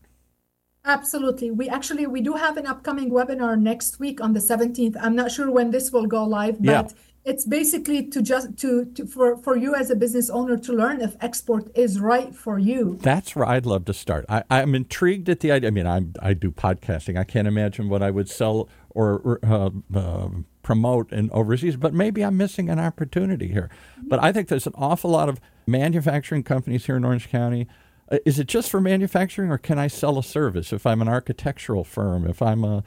Absolutely. 0.85 1.49
We 1.49 1.69
actually 1.69 2.05
we 2.07 2.21
do 2.21 2.33
have 2.33 2.57
an 2.57 2.67
upcoming 2.67 3.09
webinar 3.09 3.57
next 3.57 3.99
week 3.99 4.19
on 4.19 4.33
the 4.33 4.41
17th. 4.41 4.97
I'm 4.99 5.15
not 5.15 5.31
sure 5.31 5.49
when 5.49 5.71
this 5.71 5.91
will 5.93 6.07
go 6.07 6.25
live, 6.25 6.61
but 6.61 6.91
yeah. 6.91 6.97
It's 7.25 7.45
basically 7.45 8.05
to 8.07 8.21
just 8.21 8.57
to, 8.57 8.85
to 8.85 9.05
for 9.05 9.37
for 9.37 9.55
you 9.55 9.75
as 9.75 9.89
a 9.89 9.95
business 9.95 10.29
owner 10.29 10.57
to 10.57 10.73
learn 10.73 11.01
if 11.01 11.15
export 11.21 11.69
is 11.75 11.99
right 11.99 12.35
for 12.35 12.59
you. 12.59 12.97
That's 13.01 13.35
where 13.35 13.45
I'd 13.45 13.65
love 13.65 13.85
to 13.85 13.93
start. 13.93 14.25
I, 14.27 14.43
I'm 14.49 14.75
intrigued 14.75 15.29
at 15.29 15.39
the 15.39 15.51
idea. 15.51 15.69
I 15.69 15.71
mean, 15.71 15.87
I 15.87 16.01
I 16.21 16.33
do 16.33 16.51
podcasting. 16.51 17.17
I 17.17 17.23
can't 17.23 17.47
imagine 17.47 17.89
what 17.89 18.03
I 18.03 18.11
would 18.11 18.29
sell 18.29 18.69
or 18.89 19.39
uh, 19.43 19.69
uh, 19.95 20.29
promote 20.61 21.11
in 21.11 21.29
overseas, 21.31 21.75
but 21.75 21.93
maybe 21.93 22.23
I'm 22.23 22.37
missing 22.37 22.69
an 22.69 22.79
opportunity 22.79 23.47
here. 23.47 23.69
But 24.01 24.23
I 24.23 24.31
think 24.31 24.49
there's 24.49 24.67
an 24.67 24.73
awful 24.75 25.09
lot 25.09 25.29
of 25.29 25.39
manufacturing 25.65 26.43
companies 26.43 26.85
here 26.85 26.97
in 26.97 27.05
Orange 27.05 27.29
County 27.29 27.67
uh, 28.11 28.17
is 28.25 28.37
it 28.37 28.47
just 28.47 28.69
for 28.69 28.81
manufacturing 28.81 29.49
or 29.49 29.57
can 29.57 29.79
I 29.79 29.87
sell 29.87 30.19
a 30.19 30.23
service 30.23 30.73
if 30.73 30.85
I'm 30.85 31.01
an 31.01 31.07
architectural 31.07 31.83
firm, 31.83 32.27
if 32.27 32.41
I'm 32.41 32.63
a 32.63 32.83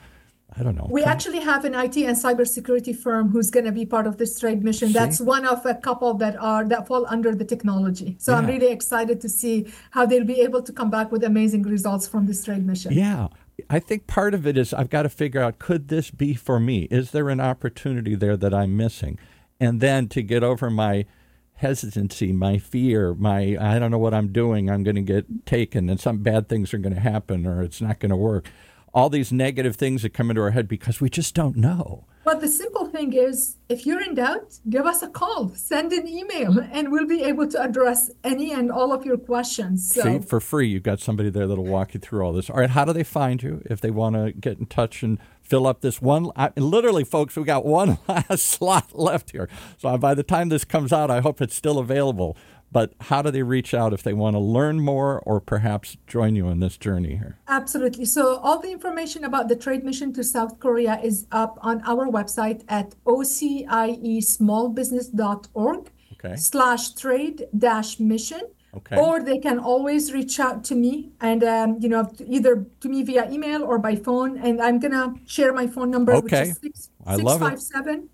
I 0.58 0.62
don't 0.62 0.74
know. 0.74 0.86
We 0.90 1.04
actually 1.04 1.40
have 1.40 1.64
an 1.64 1.74
IT 1.74 1.96
and 1.98 2.16
cybersecurity 2.16 2.96
firm 2.96 3.28
who's 3.28 3.50
going 3.50 3.66
to 3.66 3.72
be 3.72 3.84
part 3.84 4.06
of 4.06 4.16
this 4.16 4.38
trade 4.38 4.64
mission. 4.64 4.88
See? 4.88 4.94
That's 4.94 5.20
one 5.20 5.46
of 5.46 5.66
a 5.66 5.74
couple 5.74 6.14
that 6.14 6.36
are 6.36 6.64
that 6.66 6.86
fall 6.86 7.06
under 7.08 7.34
the 7.34 7.44
technology. 7.44 8.16
So 8.18 8.32
yeah. 8.32 8.38
I'm 8.38 8.46
really 8.46 8.72
excited 8.72 9.20
to 9.20 9.28
see 9.28 9.70
how 9.90 10.06
they'll 10.06 10.24
be 10.24 10.40
able 10.40 10.62
to 10.62 10.72
come 10.72 10.90
back 10.90 11.12
with 11.12 11.24
amazing 11.24 11.62
results 11.62 12.08
from 12.08 12.26
this 12.26 12.44
trade 12.44 12.66
mission. 12.66 12.92
Yeah. 12.92 13.28
I 13.68 13.78
think 13.80 14.06
part 14.06 14.34
of 14.34 14.46
it 14.46 14.56
is 14.56 14.72
I've 14.72 14.90
got 14.90 15.02
to 15.02 15.08
figure 15.08 15.42
out 15.42 15.58
could 15.58 15.88
this 15.88 16.10
be 16.10 16.34
for 16.34 16.58
me? 16.58 16.84
Is 16.90 17.10
there 17.10 17.28
an 17.28 17.40
opportunity 17.40 18.14
there 18.14 18.36
that 18.36 18.54
I'm 18.54 18.76
missing? 18.76 19.18
And 19.60 19.80
then 19.80 20.08
to 20.08 20.22
get 20.22 20.42
over 20.42 20.70
my 20.70 21.06
hesitancy, 21.54 22.32
my 22.32 22.58
fear, 22.58 23.14
my 23.14 23.56
I 23.58 23.78
don't 23.78 23.90
know 23.90 23.98
what 23.98 24.14
I'm 24.14 24.32
doing, 24.32 24.70
I'm 24.70 24.82
going 24.82 24.96
to 24.96 25.02
get 25.02 25.46
taken 25.46 25.88
and 25.88 26.00
some 26.00 26.18
bad 26.18 26.48
things 26.48 26.72
are 26.72 26.78
going 26.78 26.94
to 26.94 27.00
happen 27.00 27.46
or 27.46 27.62
it's 27.62 27.80
not 27.80 27.98
going 27.98 28.10
to 28.10 28.16
work. 28.16 28.48
All 28.96 29.10
these 29.10 29.30
negative 29.30 29.76
things 29.76 30.00
that 30.00 30.14
come 30.14 30.30
into 30.30 30.40
our 30.40 30.52
head 30.52 30.66
because 30.66 31.02
we 31.02 31.10
just 31.10 31.34
don't 31.34 31.56
know. 31.56 32.06
But 32.24 32.40
the 32.40 32.48
simple 32.48 32.86
thing 32.86 33.12
is, 33.12 33.56
if 33.68 33.86
you're 33.86 34.02
in 34.02 34.14
doubt, 34.14 34.58
give 34.68 34.86
us 34.86 35.00
a 35.02 35.08
call, 35.08 35.50
send 35.50 35.92
an 35.92 36.08
email, 36.08 36.58
and 36.72 36.90
we'll 36.90 37.06
be 37.06 37.22
able 37.22 37.46
to 37.48 37.62
address 37.62 38.10
any 38.24 38.52
and 38.52 38.72
all 38.72 38.92
of 38.92 39.04
your 39.04 39.18
questions. 39.18 39.94
So. 39.94 40.02
See, 40.02 40.18
for 40.20 40.40
free, 40.40 40.66
you've 40.66 40.82
got 40.82 40.98
somebody 40.98 41.28
there 41.28 41.46
that'll 41.46 41.64
walk 41.64 41.94
you 41.94 42.00
through 42.00 42.22
all 42.22 42.32
this. 42.32 42.48
All 42.48 42.56
right, 42.56 42.70
how 42.70 42.84
do 42.86 42.92
they 42.92 43.04
find 43.04 43.42
you 43.42 43.62
if 43.66 43.80
they 43.80 43.90
want 43.90 44.16
to 44.16 44.32
get 44.32 44.58
in 44.58 44.66
touch 44.66 45.04
and 45.04 45.18
fill 45.40 45.68
up 45.68 45.82
this 45.82 46.02
one? 46.02 46.30
I, 46.34 46.50
literally, 46.56 47.04
folks, 47.04 47.36
we 47.36 47.44
got 47.44 47.64
one 47.64 47.98
last 48.08 48.42
slot 48.42 48.98
left 48.98 49.30
here. 49.30 49.48
So 49.76 49.96
by 49.98 50.14
the 50.14 50.24
time 50.24 50.48
this 50.48 50.64
comes 50.64 50.92
out, 50.92 51.12
I 51.12 51.20
hope 51.20 51.40
it's 51.40 51.54
still 51.54 51.78
available. 51.78 52.36
But 52.72 52.94
how 53.00 53.22
do 53.22 53.30
they 53.30 53.42
reach 53.42 53.72
out 53.74 53.92
if 53.92 54.02
they 54.02 54.12
want 54.12 54.34
to 54.34 54.40
learn 54.40 54.80
more 54.80 55.20
or 55.20 55.40
perhaps 55.40 55.96
join 56.06 56.36
you 56.36 56.48
in 56.48 56.60
this 56.60 56.76
journey 56.76 57.16
here? 57.16 57.38
Absolutely. 57.48 58.04
So, 58.04 58.36
all 58.38 58.60
the 58.60 58.70
information 58.70 59.24
about 59.24 59.48
the 59.48 59.56
trade 59.56 59.82
mission 59.84 60.12
to 60.14 60.24
South 60.24 60.58
Korea 60.60 61.00
is 61.02 61.26
up 61.32 61.58
on 61.62 61.80
our 61.82 62.08
website 62.08 62.62
at 62.68 62.94
ociesmallbusiness.org 63.04 65.90
okay. 66.12 66.36
slash 66.36 66.94
trade 66.94 67.46
dash 67.56 67.98
mission. 68.00 68.42
Okay. 68.74 68.96
Or 68.98 69.22
they 69.22 69.38
can 69.38 69.58
always 69.58 70.12
reach 70.12 70.38
out 70.38 70.62
to 70.64 70.74
me 70.74 71.12
and, 71.22 71.42
um, 71.42 71.78
you 71.80 71.88
know, 71.88 72.12
either 72.26 72.66
to 72.80 72.90
me 72.90 73.02
via 73.04 73.26
email 73.30 73.64
or 73.64 73.78
by 73.78 73.96
phone. 73.96 74.36
And 74.36 74.60
I'm 74.60 74.78
going 74.78 74.92
to 74.92 75.14
share 75.24 75.54
my 75.54 75.66
phone 75.66 75.90
number, 75.90 76.12
okay. 76.16 76.50
which 76.50 76.50
is 76.50 76.58
6, 76.58 76.90
I 77.06 77.16
love 77.16 77.40
657 77.40 78.10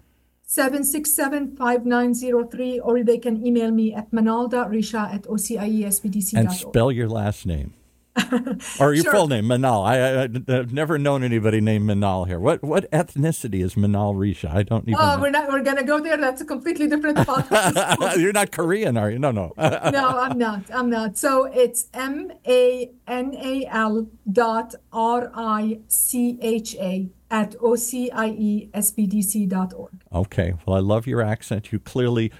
767-5903 0.52 2.80
or 2.84 3.02
they 3.02 3.18
can 3.18 3.46
email 3.46 3.70
me 3.70 3.94
at 3.94 4.10
manal.richa 4.10 5.14
at 5.14 5.22
ociesbdc.org. 5.22 6.44
And 6.44 6.52
spell 6.52 6.92
your 6.92 7.08
last 7.08 7.46
name. 7.46 7.72
or 8.78 8.92
your 8.92 9.04
sure. 9.04 9.12
full 9.12 9.26
name, 9.26 9.46
Manal. 9.46 9.86
I, 9.86 10.24
I, 10.24 10.28
have 10.54 10.70
never 10.70 10.98
known 10.98 11.22
anybody 11.22 11.62
named 11.62 11.88
Manal 11.88 12.26
here. 12.26 12.38
What 12.38 12.62
what 12.62 12.90
ethnicity 12.90 13.64
is 13.64 13.74
Manal 13.74 14.14
Richa? 14.14 14.54
I 14.54 14.64
don't 14.64 14.86
even. 14.86 15.00
Oh, 15.00 15.16
know. 15.16 15.22
we're 15.22 15.30
not. 15.30 15.48
We're 15.48 15.62
gonna 15.62 15.82
go 15.82 15.98
there. 15.98 16.18
That's 16.18 16.42
a 16.42 16.44
completely 16.44 16.88
different 16.88 17.16
podcast. 17.16 18.16
You're 18.20 18.34
not 18.34 18.52
Korean, 18.52 18.98
are 18.98 19.10
you? 19.10 19.18
No, 19.18 19.30
no. 19.30 19.54
no, 19.56 20.18
I'm 20.18 20.36
not. 20.36 20.64
I'm 20.74 20.90
not. 20.90 21.16
So 21.16 21.44
it's 21.44 21.86
M 21.94 22.30
A 22.46 22.90
N 23.06 23.34
A 23.34 23.64
L 23.70 24.06
dot 24.30 24.74
R 24.92 25.32
I 25.34 25.80
C 25.88 26.38
H 26.42 26.76
A 26.76 27.08
at 27.32 27.50
ociesbdc.org. 27.52 30.02
Okay. 30.12 30.54
Well, 30.66 30.76
I 30.76 30.80
love 30.80 31.08
your 31.08 31.22
accent. 31.22 31.72
You 31.72 31.80
clearly 31.80 32.30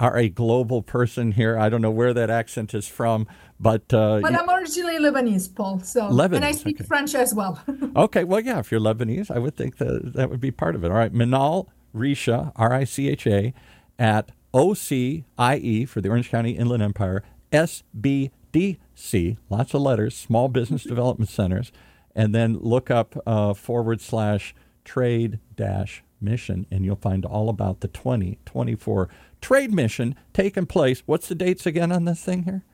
are 0.00 0.16
a 0.16 0.30
global 0.30 0.80
person 0.82 1.32
here. 1.32 1.58
I 1.58 1.68
don't 1.68 1.82
know 1.82 1.90
where 1.90 2.14
that 2.14 2.30
accent 2.30 2.72
is 2.72 2.88
from, 2.88 3.26
but 3.60 3.92
uh, 3.92 4.20
but 4.22 4.34
I'm 4.34 4.48
originally 4.48 4.98
Lebanese, 4.98 5.54
Paul. 5.54 5.80
So 5.80 6.08
Lebanese, 6.08 6.36
and 6.36 6.46
I 6.46 6.52
speak 6.52 6.80
okay. 6.80 6.86
French 6.86 7.14
as 7.14 7.34
well. 7.34 7.62
okay, 7.96 8.24
well, 8.24 8.40
yeah, 8.40 8.58
if 8.58 8.70
you're 8.70 8.80
Lebanese, 8.80 9.30
I 9.30 9.38
would 9.38 9.54
think 9.54 9.76
that 9.76 10.14
that 10.14 10.30
would 10.30 10.40
be 10.40 10.50
part 10.50 10.76
of 10.76 10.84
it. 10.84 10.90
All 10.90 10.96
right, 10.96 11.12
Manal 11.12 11.66
Richa, 11.94 12.52
R 12.56 12.72
I 12.72 12.84
C 12.84 13.10
H 13.10 13.26
A, 13.26 13.52
at 13.98 14.32
OCIE 14.54 15.86
for 15.86 16.00
the 16.00 16.08
Orange 16.08 16.30
County 16.30 16.52
Inland 16.52 16.82
Empire, 16.82 17.22
SBDC, 17.52 19.36
lots 19.50 19.74
of 19.74 19.82
letters, 19.82 20.16
Small 20.16 20.48
Business 20.48 20.84
Development 20.84 21.28
Centers, 21.28 21.70
and 22.16 22.34
then 22.34 22.58
look 22.58 22.90
up 22.90 23.14
uh, 23.26 23.52
forward 23.54 24.00
slash 24.00 24.54
trade 24.84 25.38
dash 25.54 26.02
mission, 26.20 26.66
and 26.70 26.84
you'll 26.84 26.96
find 26.96 27.26
all 27.26 27.50
about 27.50 27.80
the 27.80 27.88
2024 27.88 29.08
trade 29.42 29.72
mission 29.72 30.16
taking 30.32 30.66
place. 30.66 31.02
What's 31.04 31.28
the 31.28 31.34
dates 31.34 31.66
again 31.66 31.92
on 31.92 32.06
this 32.06 32.22
thing 32.22 32.44
here? 32.44 32.64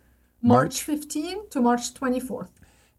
March 0.40 0.80
15 0.82 1.50
to 1.50 1.60
March 1.60 1.92
24th. 1.92 2.50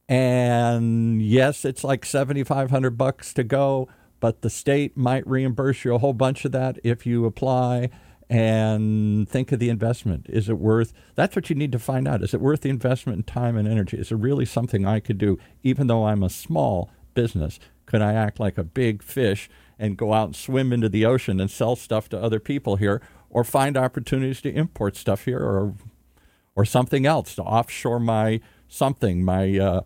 And 0.09 1.21
yes, 1.21 1.63
it's 1.63 1.83
like 1.83 2.05
7500 2.05 2.97
bucks 2.97 3.33
to 3.33 3.43
go, 3.43 3.87
but 4.19 4.41
the 4.41 4.49
state 4.49 4.97
might 4.97 5.25
reimburse 5.25 5.85
you 5.85 5.95
a 5.95 5.97
whole 5.97 6.13
bunch 6.13 6.43
of 6.43 6.51
that 6.51 6.77
if 6.83 7.05
you 7.05 7.25
apply 7.25 7.89
and 8.29 9.27
think 9.27 9.51
of 9.51 9.59
the 9.59 9.69
investment. 9.69 10.27
Is 10.29 10.49
it 10.49 10.57
worth 10.57 10.93
That's 11.15 11.35
what 11.35 11.49
you 11.49 11.55
need 11.55 11.71
to 11.71 11.79
find 11.79 12.07
out. 12.07 12.23
Is 12.23 12.33
it 12.33 12.41
worth 12.41 12.61
the 12.61 12.69
investment 12.69 13.17
in 13.17 13.23
time 13.23 13.57
and 13.57 13.67
energy? 13.67 13.97
Is 13.97 14.11
it 14.11 14.15
really 14.15 14.45
something 14.45 14.85
I 14.85 14.99
could 14.99 15.17
do 15.17 15.37
even 15.63 15.87
though 15.87 16.05
I'm 16.05 16.23
a 16.23 16.29
small 16.29 16.89
business? 17.13 17.59
Could 17.85 18.01
I 18.01 18.13
act 18.13 18.39
like 18.39 18.57
a 18.57 18.63
big 18.63 19.03
fish 19.03 19.49
and 19.77 19.97
go 19.97 20.13
out 20.13 20.27
and 20.27 20.35
swim 20.35 20.71
into 20.71 20.89
the 20.89 21.05
ocean 21.05 21.39
and 21.39 21.51
sell 21.51 21.75
stuff 21.75 22.09
to 22.09 22.21
other 22.21 22.39
people 22.39 22.77
here 22.77 23.01
or 23.29 23.43
find 23.43 23.75
opportunities 23.75 24.41
to 24.41 24.53
import 24.53 24.95
stuff 24.95 25.25
here 25.25 25.39
or 25.39 25.73
or 26.55 26.65
something 26.65 27.05
else 27.05 27.35
to 27.35 27.41
offshore 27.41 27.99
my 27.99 28.39
something, 28.67 29.23
my 29.23 29.57
uh, 29.57 29.81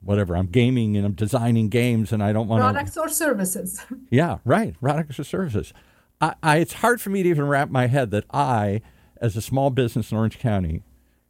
whatever. 0.00 0.36
I'm 0.36 0.46
gaming 0.46 0.96
and 0.96 1.04
I'm 1.04 1.14
designing 1.14 1.68
games 1.68 2.12
and 2.12 2.22
I 2.22 2.32
don't 2.32 2.48
want 2.48 2.62
products 2.62 2.96
or 2.96 3.08
services. 3.08 3.84
yeah, 4.10 4.38
right. 4.44 4.78
Products 4.80 5.18
or 5.18 5.24
services. 5.24 5.72
I, 6.20 6.34
I, 6.42 6.56
it's 6.58 6.74
hard 6.74 7.00
for 7.00 7.10
me 7.10 7.22
to 7.22 7.28
even 7.28 7.46
wrap 7.46 7.70
my 7.70 7.86
head 7.86 8.10
that 8.10 8.24
I, 8.32 8.82
as 9.20 9.36
a 9.36 9.42
small 9.42 9.70
business 9.70 10.10
in 10.10 10.18
Orange 10.18 10.38
County, 10.38 10.82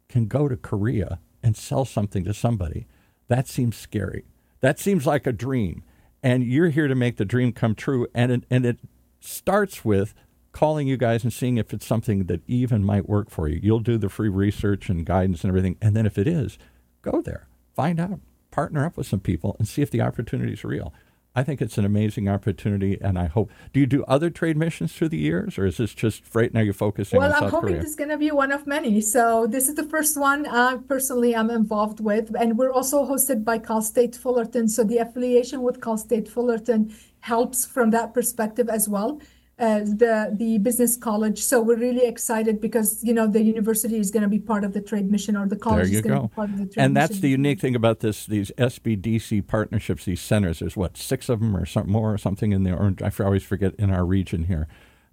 can 0.07 0.25
go 0.25 0.47
to 0.47 0.57
Korea 0.57 1.19
and 1.43 1.55
sell 1.55 1.85
something 1.85 2.23
to 2.25 2.33
somebody. 2.33 2.87
That 3.27 3.47
seems 3.47 3.77
scary. 3.77 4.25
That 4.61 4.79
seems 4.79 5.05
like 5.05 5.27
a 5.27 5.31
dream. 5.31 5.83
And 6.21 6.43
you're 6.43 6.69
here 6.69 6.87
to 6.87 6.95
make 6.95 7.17
the 7.17 7.25
dream 7.25 7.53
come 7.53 7.75
true. 7.75 8.07
And 8.13 8.31
it, 8.31 8.43
and 8.49 8.65
it 8.65 8.79
starts 9.19 9.85
with 9.85 10.13
calling 10.51 10.87
you 10.87 10.97
guys 10.97 11.23
and 11.23 11.31
seeing 11.31 11.57
if 11.57 11.73
it's 11.73 11.85
something 11.85 12.25
that 12.25 12.41
even 12.47 12.83
might 12.83 13.07
work 13.07 13.29
for 13.29 13.47
you. 13.47 13.59
You'll 13.61 13.79
do 13.79 13.97
the 13.97 14.09
free 14.09 14.29
research 14.29 14.89
and 14.89 15.05
guidance 15.05 15.43
and 15.43 15.49
everything. 15.49 15.77
And 15.81 15.95
then 15.95 16.05
if 16.05 16.17
it 16.17 16.27
is, 16.27 16.57
go 17.01 17.21
there, 17.21 17.47
find 17.75 17.99
out, 17.99 18.19
partner 18.51 18.85
up 18.85 18.97
with 18.97 19.07
some 19.07 19.19
people, 19.19 19.55
and 19.59 19.67
see 19.67 19.81
if 19.81 19.91
the 19.91 20.01
opportunity 20.01 20.53
is 20.53 20.63
real. 20.63 20.93
I 21.35 21.43
think 21.43 21.61
it's 21.61 21.77
an 21.77 21.85
amazing 21.85 22.27
opportunity, 22.27 22.97
and 22.99 23.17
I 23.17 23.27
hope. 23.27 23.51
Do 23.71 23.79
you 23.79 23.85
do 23.85 24.03
other 24.05 24.29
trade 24.29 24.57
missions 24.57 24.93
through 24.93 25.09
the 25.09 25.17
years, 25.17 25.59
or 25.59 25.65
is 25.65 25.77
this 25.77 25.93
just 25.93 26.23
right 26.33 26.51
now 26.53 26.61
you're 26.61 26.73
focusing 26.73 27.19
well, 27.19 27.31
on 27.31 27.33
South 27.33 27.43
I'm 27.43 27.49
hoping 27.51 27.69
Korea? 27.69 27.81
this 27.81 27.91
is 27.91 27.95
going 27.95 28.09
to 28.09 28.17
be 28.17 28.31
one 28.31 28.51
of 28.51 28.65
many. 28.65 28.99
So 28.99 29.45
this 29.45 29.69
is 29.69 29.75
the 29.75 29.83
first 29.83 30.19
one 30.19 30.47
uh, 30.47 30.77
personally 30.87 31.35
I'm 31.35 31.51
involved 31.51 31.99
with, 31.99 32.35
and 32.39 32.57
we're 32.57 32.73
also 32.73 33.05
hosted 33.05 33.43
by 33.43 33.59
Cal 33.59 33.81
State 33.81 34.15
Fullerton. 34.15 34.67
So 34.67 34.83
the 34.83 34.97
affiliation 34.97 35.61
with 35.61 35.81
Cal 35.81 35.97
State 35.97 36.27
Fullerton 36.27 36.93
helps 37.19 37.65
from 37.65 37.91
that 37.91 38.13
perspective 38.13 38.67
as 38.67 38.89
well 38.89 39.21
uh, 39.59 39.79
the 39.79 40.33
the 40.37 40.57
business 40.59 40.95
college. 40.95 41.39
So 41.43 41.61
we're 41.61 41.77
really 41.77 42.05
excited 42.05 42.61
because 42.61 43.03
you 43.03 43.13
know 43.13 43.27
the 43.27 43.41
university 43.41 43.97
is 43.99 44.09
going 44.09 44.23
to 44.23 44.29
be 44.29 44.39
part 44.39 44.63
of 44.63 44.73
the 44.73 44.81
trade 44.81 45.11
mission, 45.11 45.35
or 45.35 45.47
the 45.47 45.57
college 45.57 45.91
is 45.91 46.01
going 46.01 46.15
go. 46.15 46.21
to 46.21 46.27
be 46.29 46.35
part 46.35 46.49
of 46.49 46.57
the 46.57 46.63
trade 46.63 46.67
mission. 46.67 46.83
and 46.83 46.97
that's 46.97 47.19
the 47.19 47.29
unique 47.29 47.59
thing 47.59 47.75
about 47.75 47.99
this 47.99 48.25
these 48.25 48.51
SBDC 48.57 49.45
partnerships, 49.47 50.05
these 50.05 50.21
centers. 50.21 50.59
There's 50.59 50.77
what 50.77 50.97
six 50.97 51.27
of 51.27 51.41
them 51.41 51.55
or 51.55 51.65
something 51.65 51.91
more 51.91 52.13
or 52.13 52.17
something 52.17 52.53
in 52.53 52.63
the 52.63 52.73
orange. 52.73 53.01
I 53.01 53.11
always 53.23 53.43
forget 53.43 53.75
in 53.75 53.91
our 53.91 54.05
region 54.05 54.45
here. 54.45 54.67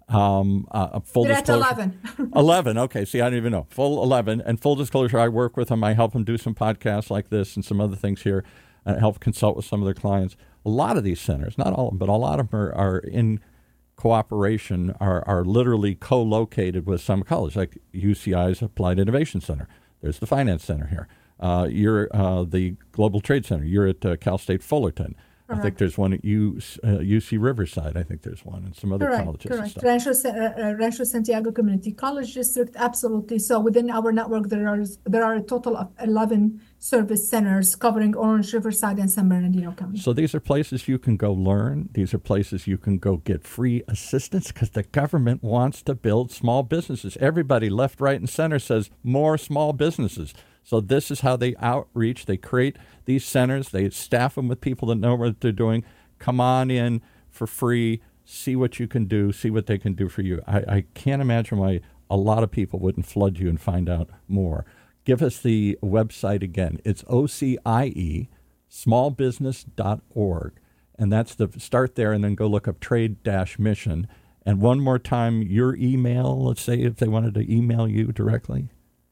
Um, 0.09 0.67
uh, 0.71 1.01
full 1.01 1.25
We're 1.25 1.33
at 1.33 1.45
disclosure, 1.45 1.91
11. 2.17 2.31
11. 2.35 2.77
Okay. 2.77 3.03
See, 3.03 3.19
I 3.19 3.29
don't 3.29 3.37
even 3.37 3.51
know. 3.51 3.67
Full 3.69 4.01
11. 4.01 4.41
And 4.41 4.59
full 4.59 4.75
disclosure, 4.75 5.19
I 5.19 5.27
work 5.27 5.57
with 5.57 5.67
them. 5.67 5.83
I 5.83 5.93
help 5.93 6.13
them 6.13 6.23
do 6.23 6.37
some 6.37 6.55
podcasts 6.55 7.09
like 7.09 7.29
this 7.29 7.55
and 7.55 7.65
some 7.65 7.81
other 7.81 7.95
things 7.95 8.21
here. 8.21 8.45
I 8.85 8.97
help 8.97 9.19
consult 9.19 9.57
with 9.57 9.65
some 9.65 9.81
of 9.81 9.85
their 9.85 9.93
clients. 9.93 10.37
A 10.65 10.69
lot 10.69 10.95
of 10.95 11.03
these 11.03 11.19
centers, 11.19 11.57
not 11.57 11.73
all 11.73 11.87
of 11.87 11.91
them, 11.91 11.97
but 11.97 12.07
a 12.09 12.13
lot 12.13 12.39
of 12.39 12.49
them 12.49 12.59
are, 12.59 12.73
are 12.73 12.97
in 12.99 13.41
cooperation, 13.97 14.95
are, 15.01 15.27
are 15.27 15.43
literally 15.43 15.95
co 15.95 16.21
located 16.21 16.85
with 16.85 17.01
some 17.01 17.23
college, 17.23 17.55
like 17.55 17.77
UCI's 17.93 18.61
Applied 18.61 18.99
Innovation 18.99 19.41
Center. 19.41 19.67
There's 20.01 20.19
the 20.19 20.27
Finance 20.27 20.63
Center 20.63 20.87
here. 20.87 21.07
Uh, 21.39 21.67
you're 21.69 22.07
uh, 22.15 22.43
the 22.43 22.75
Global 22.93 23.19
Trade 23.19 23.45
Center. 23.45 23.65
You're 23.65 23.87
at 23.87 24.05
uh, 24.05 24.15
Cal 24.15 24.37
State 24.37 24.63
Fullerton. 24.63 25.15
I 25.49 25.61
think 25.61 25.77
there's 25.77 25.97
one 25.97 26.11
at 26.13 26.25
U, 26.25 26.59
uh, 26.83 26.87
UC 26.87 27.41
Riverside. 27.41 27.95
I 27.95 28.03
think 28.03 28.21
there's 28.21 28.43
one, 28.43 28.65
and 28.65 28.75
some 28.75 28.91
other 28.91 29.05
Correct, 29.05 29.23
colleges 29.23 29.51
and 29.51 29.59
correct. 29.59 29.83
Rancho, 29.83 30.11
uh, 30.11 30.31
uh, 30.31 30.73
Rancho 30.73 31.03
Santiago 31.05 31.51
Community 31.51 31.93
College 31.93 32.33
District, 32.33 32.75
absolutely. 32.75 33.39
So 33.39 33.59
within 33.59 33.89
our 33.89 34.11
network, 34.11 34.49
there 34.49 34.67
are 34.67 34.83
there 35.05 35.23
are 35.23 35.35
a 35.35 35.41
total 35.41 35.77
of 35.77 35.89
11 36.01 36.61
service 36.79 37.29
centers 37.29 37.75
covering 37.75 38.13
Orange, 38.15 38.53
Riverside, 38.53 38.99
and 38.99 39.09
San 39.09 39.29
Bernardino 39.29 39.71
County. 39.71 39.99
So 39.99 40.11
these 40.11 40.35
are 40.35 40.41
places 40.41 40.87
you 40.87 40.99
can 40.99 41.15
go 41.15 41.31
learn. 41.31 41.89
These 41.93 42.13
are 42.13 42.19
places 42.19 42.67
you 42.67 42.77
can 42.77 42.97
go 42.97 43.17
get 43.17 43.43
free 43.45 43.83
assistance 43.87 44.51
because 44.51 44.71
the 44.71 44.83
government 44.83 45.43
wants 45.43 45.81
to 45.83 45.95
build 45.95 46.31
small 46.31 46.63
businesses. 46.63 47.17
Everybody, 47.21 47.69
left, 47.69 48.01
right, 48.01 48.19
and 48.19 48.29
center, 48.29 48.59
says 48.59 48.89
more 49.01 49.37
small 49.37 49.71
businesses. 49.71 50.33
So 50.67 50.81
this 50.81 51.09
is 51.11 51.21
how 51.21 51.37
they 51.37 51.55
outreach. 51.61 52.25
They 52.25 52.35
create 52.35 52.75
these 53.05 53.23
centers. 53.23 53.69
They 53.69 53.89
staff 53.89 54.35
them 54.35 54.49
with 54.49 54.59
people 54.59 54.89
that 54.89 54.95
know 54.95 55.15
what 55.15 55.39
they're 55.39 55.53
doing. 55.53 55.85
Come 56.19 56.41
on 56.41 56.69
in 56.69 57.01
for 57.29 57.47
free. 57.47 58.01
See 58.25 58.53
what 58.53 58.77
you 58.77 58.85
can 58.85 59.05
do. 59.05 59.31
See 59.31 59.49
what 59.49 59.67
they 59.67 59.77
can 59.77 59.93
do 59.93 60.09
for 60.09 60.23
you. 60.23 60.41
I, 60.45 60.57
I 60.57 60.85
can't 60.93 61.21
imagine 61.21 61.57
why 61.57 61.79
a 62.09 62.17
lot 62.17 62.43
of 62.43 62.51
people 62.51 62.79
wouldn't 62.79 63.05
flood 63.05 63.39
you 63.39 63.47
and 63.47 63.61
find 63.61 63.87
out 63.87 64.09
more. 64.27 64.65
Give 65.05 65.21
us 65.21 65.39
the 65.39 65.79
website 65.81 66.43
again. 66.43 66.81
It's 66.83 67.03
OCIE 67.03 68.27
smallbusiness.org. 68.69 70.53
And 70.99 71.13
that's 71.13 71.33
the 71.33 71.49
start 71.57 71.95
there, 71.95 72.11
and 72.11 72.25
then 72.25 72.35
go 72.35 72.45
look 72.45 72.67
up 72.67 72.81
trade 72.81 73.23
dash 73.23 73.57
mission. 73.57 74.05
And 74.45 74.59
one 74.59 74.81
more 74.81 74.99
time, 74.99 75.43
your 75.43 75.77
email, 75.77 76.43
let's 76.43 76.61
say 76.61 76.81
if 76.81 76.97
they 76.97 77.07
wanted 77.07 77.35
to 77.35 77.49
email 77.49 77.87
you 77.87 78.11
directly. 78.11 78.67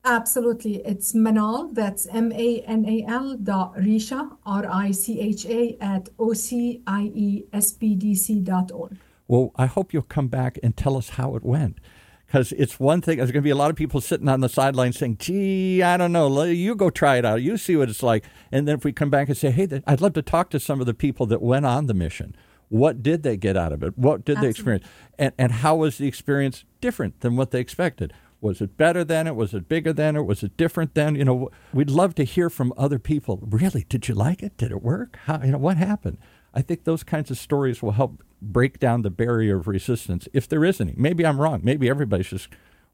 Absolutely. 0.05 0.85
It's 0.85 1.13
Manal, 1.13 1.73
that's 1.73 2.05
M 2.07 2.31
A 2.31 2.61
N 2.61 2.85
A 2.85 3.03
L 3.07 3.35
dot 3.37 3.75
Richa, 3.75 4.37
R 4.45 4.65
I 4.71 4.91
C 4.91 5.19
H 5.19 5.45
A, 5.47 5.75
at 5.81 6.09
O 6.19 6.33
C 6.33 6.83
I 6.85 7.11
E 7.13 7.45
S 7.51 7.71
B 7.71 7.95
D 7.95 8.13
C 8.13 8.39
dot 8.39 8.71
org. 8.71 8.97
Well, 9.27 9.51
I 9.55 9.65
hope 9.65 9.93
you'll 9.93 10.03
come 10.03 10.27
back 10.27 10.59
and 10.61 10.77
tell 10.77 10.95
us 10.95 11.09
how 11.09 11.35
it 11.35 11.43
went. 11.43 11.79
Because 12.27 12.51
it's 12.51 12.79
one 12.79 13.01
thing, 13.01 13.17
there's 13.17 13.31
going 13.31 13.41
to 13.41 13.47
be 13.47 13.49
a 13.49 13.55
lot 13.55 13.71
of 13.71 13.75
people 13.75 13.99
sitting 13.99 14.27
on 14.27 14.41
the 14.41 14.49
sidelines 14.49 14.97
saying, 14.97 15.17
gee, 15.17 15.81
I 15.81 15.97
don't 15.97 16.11
know, 16.11 16.43
you 16.43 16.75
go 16.75 16.89
try 16.89 17.17
it 17.17 17.25
out. 17.25 17.41
You 17.41 17.57
see 17.57 17.75
what 17.75 17.89
it's 17.89 18.03
like. 18.03 18.23
And 18.51 18.67
then 18.67 18.75
if 18.75 18.83
we 18.83 18.91
come 18.93 19.09
back 19.09 19.27
and 19.27 19.37
say, 19.37 19.49
hey, 19.51 19.81
I'd 19.87 20.01
love 20.01 20.13
to 20.13 20.21
talk 20.21 20.49
to 20.51 20.59
some 20.59 20.79
of 20.79 20.85
the 20.85 20.93
people 20.93 21.25
that 21.27 21.41
went 21.41 21.65
on 21.65 21.87
the 21.87 21.93
mission. 21.95 22.35
What 22.69 23.03
did 23.03 23.23
they 23.23 23.37
get 23.37 23.55
out 23.55 23.71
of 23.71 23.83
it? 23.83 23.97
What 23.97 24.25
did 24.25 24.41
they 24.41 24.49
experience? 24.49 24.85
And, 25.19 25.33
and 25.37 25.51
how 25.51 25.75
was 25.75 25.97
the 25.97 26.07
experience 26.07 26.65
different 26.81 27.21
than 27.21 27.35
what 27.35 27.51
they 27.51 27.59
expected? 27.59 28.11
Was 28.45 28.61
it 28.61 28.77
better 28.77 29.03
than 29.03 29.25
it? 29.25 29.35
Was 29.35 29.55
it 29.55 29.67
bigger 29.67 29.91
than 29.91 30.15
it? 30.15 30.21
Was 30.21 30.43
it 30.43 30.55
different 30.55 30.93
than? 30.93 31.15
You 31.15 31.25
know, 31.25 31.49
we'd 31.73 31.89
love 31.89 32.13
to 32.13 32.23
hear 32.23 32.51
from 32.51 32.73
other 32.77 32.99
people. 32.99 33.39
Really, 33.41 33.87
did 33.89 34.07
you 34.07 34.13
like 34.13 34.43
it? 34.43 34.55
Did 34.55 34.69
it 34.69 34.83
work? 34.83 35.17
How, 35.25 35.41
you 35.43 35.51
know, 35.51 35.57
what 35.57 35.77
happened? 35.77 36.19
I 36.53 36.61
think 36.61 36.83
those 36.83 37.03
kinds 37.03 37.31
of 37.31 37.39
stories 37.39 37.81
will 37.81 37.93
help 37.93 38.23
break 38.43 38.77
down 38.77 39.01
the 39.01 39.09
barrier 39.09 39.57
of 39.57 39.67
resistance, 39.67 40.27
if 40.31 40.47
there 40.47 40.63
is 40.63 40.79
any. 40.79 40.93
Maybe 40.95 41.25
I'm 41.25 41.41
wrong. 41.41 41.61
Maybe 41.63 41.89
everybody's 41.89 42.27
just 42.27 42.49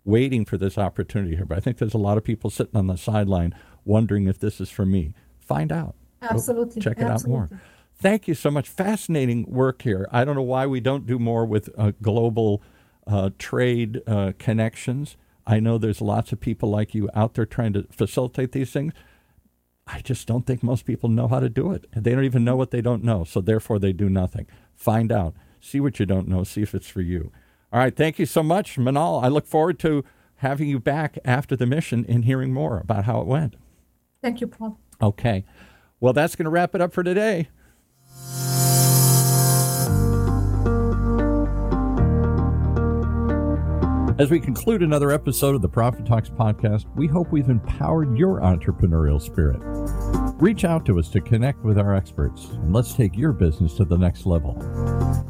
waiting 0.05 0.45
for 0.45 0.57
this 0.57 0.77
opportunity 0.77 1.35
here. 1.35 1.43
But 1.43 1.57
I 1.57 1.59
think 1.59 1.79
there's 1.79 1.93
a 1.93 1.97
lot 1.97 2.17
of 2.17 2.23
people 2.23 2.49
sitting 2.49 2.77
on 2.77 2.87
the 2.87 2.95
sideline 2.95 3.53
wondering 3.83 4.27
if 4.27 4.39
this 4.39 4.61
is 4.61 4.69
for 4.69 4.85
me. 4.85 5.13
Find 5.37 5.73
out. 5.73 5.95
Go 6.21 6.29
Absolutely. 6.31 6.81
check 6.81 6.97
it 6.97 7.03
out 7.03 7.27
more. 7.27 7.49
Thank 7.93 8.29
you 8.29 8.35
so 8.35 8.51
much. 8.51 8.69
Fascinating 8.69 9.45
work 9.49 9.81
here. 9.81 10.07
I 10.13 10.23
don't 10.23 10.35
know 10.35 10.41
why 10.41 10.65
we 10.65 10.79
don't 10.79 11.05
do 11.05 11.19
more 11.19 11.45
with 11.45 11.69
uh, 11.77 11.91
global 12.01 12.63
uh, 13.05 13.31
trade 13.37 14.01
uh, 14.07 14.31
connections. 14.39 15.17
I 15.45 15.59
know 15.59 15.77
there's 15.77 16.01
lots 16.01 16.31
of 16.31 16.39
people 16.39 16.69
like 16.69 16.93
you 16.93 17.09
out 17.13 17.33
there 17.33 17.45
trying 17.45 17.73
to 17.73 17.87
facilitate 17.91 18.51
these 18.51 18.71
things. 18.71 18.93
I 19.87 19.99
just 19.99 20.27
don't 20.27 20.45
think 20.45 20.63
most 20.63 20.85
people 20.85 21.09
know 21.09 21.27
how 21.27 21.39
to 21.39 21.49
do 21.49 21.71
it. 21.71 21.85
They 21.95 22.13
don't 22.13 22.23
even 22.23 22.43
know 22.43 22.55
what 22.55 22.71
they 22.71 22.81
don't 22.81 23.03
know, 23.03 23.23
so 23.23 23.41
therefore 23.41 23.79
they 23.79 23.93
do 23.93 24.09
nothing. 24.09 24.47
Find 24.75 25.11
out. 25.11 25.35
See 25.59 25.79
what 25.79 25.99
you 25.99 26.05
don't 26.05 26.27
know. 26.27 26.43
See 26.43 26.61
if 26.61 26.73
it's 26.73 26.87
for 26.87 27.01
you. 27.01 27.31
All 27.73 27.79
right. 27.79 27.95
Thank 27.95 28.19
you 28.19 28.25
so 28.25 28.43
much, 28.43 28.77
Manal. 28.77 29.23
I 29.23 29.27
look 29.27 29.47
forward 29.47 29.79
to 29.79 30.03
having 30.37 30.67
you 30.67 30.79
back 30.79 31.17
after 31.23 31.55
the 31.55 31.65
mission 31.65 32.05
and 32.07 32.25
hearing 32.25 32.53
more 32.53 32.79
about 32.79 33.05
how 33.05 33.21
it 33.21 33.27
went. 33.27 33.55
Thank 34.21 34.41
you, 34.41 34.47
Paul. 34.47 34.79
Okay. 35.01 35.45
Well, 35.99 36.13
that's 36.13 36.35
going 36.35 36.45
to 36.45 36.51
wrap 36.51 36.75
it 36.75 36.81
up 36.81 36.93
for 36.93 37.03
today. 37.03 37.49
As 44.21 44.29
we 44.29 44.39
conclude 44.39 44.83
another 44.83 45.09
episode 45.09 45.55
of 45.55 45.63
the 45.63 45.67
Profit 45.67 46.05
Talks 46.05 46.29
podcast, 46.29 46.85
we 46.95 47.07
hope 47.07 47.31
we've 47.31 47.49
empowered 47.49 48.15
your 48.15 48.39
entrepreneurial 48.39 49.19
spirit. 49.19 49.57
Reach 50.39 50.63
out 50.63 50.85
to 50.85 50.99
us 50.99 51.09
to 51.09 51.21
connect 51.21 51.63
with 51.63 51.79
our 51.79 51.95
experts 51.95 52.45
and 52.51 52.71
let's 52.71 52.93
take 52.93 53.17
your 53.17 53.33
business 53.33 53.73
to 53.77 53.83
the 53.83 53.97
next 53.97 54.27
level. 54.27 54.53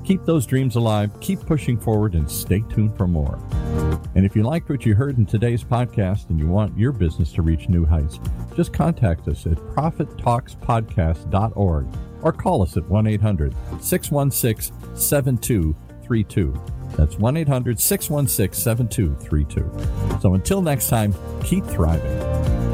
Keep 0.03 0.25
those 0.25 0.45
dreams 0.45 0.75
alive, 0.75 1.09
keep 1.21 1.39
pushing 1.39 1.79
forward, 1.79 2.15
and 2.15 2.29
stay 2.29 2.65
tuned 2.69 2.97
for 2.97 3.07
more. 3.07 3.39
And 4.13 4.25
if 4.25 4.35
you 4.35 4.43
liked 4.43 4.69
what 4.69 4.85
you 4.85 4.93
heard 4.93 5.17
in 5.17 5.25
today's 5.25 5.63
podcast 5.63 6.29
and 6.29 6.37
you 6.37 6.47
want 6.47 6.77
your 6.77 6.91
business 6.91 7.31
to 7.31 7.41
reach 7.41 7.69
new 7.69 7.85
heights, 7.85 8.19
just 8.57 8.73
contact 8.73 9.25
us 9.29 9.45
at 9.45 9.53
profittalkspodcast.org 9.53 11.87
or 12.23 12.33
call 12.33 12.61
us 12.61 12.75
at 12.75 12.83
1 12.89 13.07
800 13.07 13.55
616 13.79 14.97
7232. 14.97 16.80
That's 16.95 17.17
1 17.17 17.37
800 17.37 17.79
616 17.79 18.61
7232. 18.61 20.19
So 20.21 20.33
until 20.33 20.61
next 20.61 20.89
time, 20.89 21.13
keep 21.43 21.65
thriving. 21.65 22.70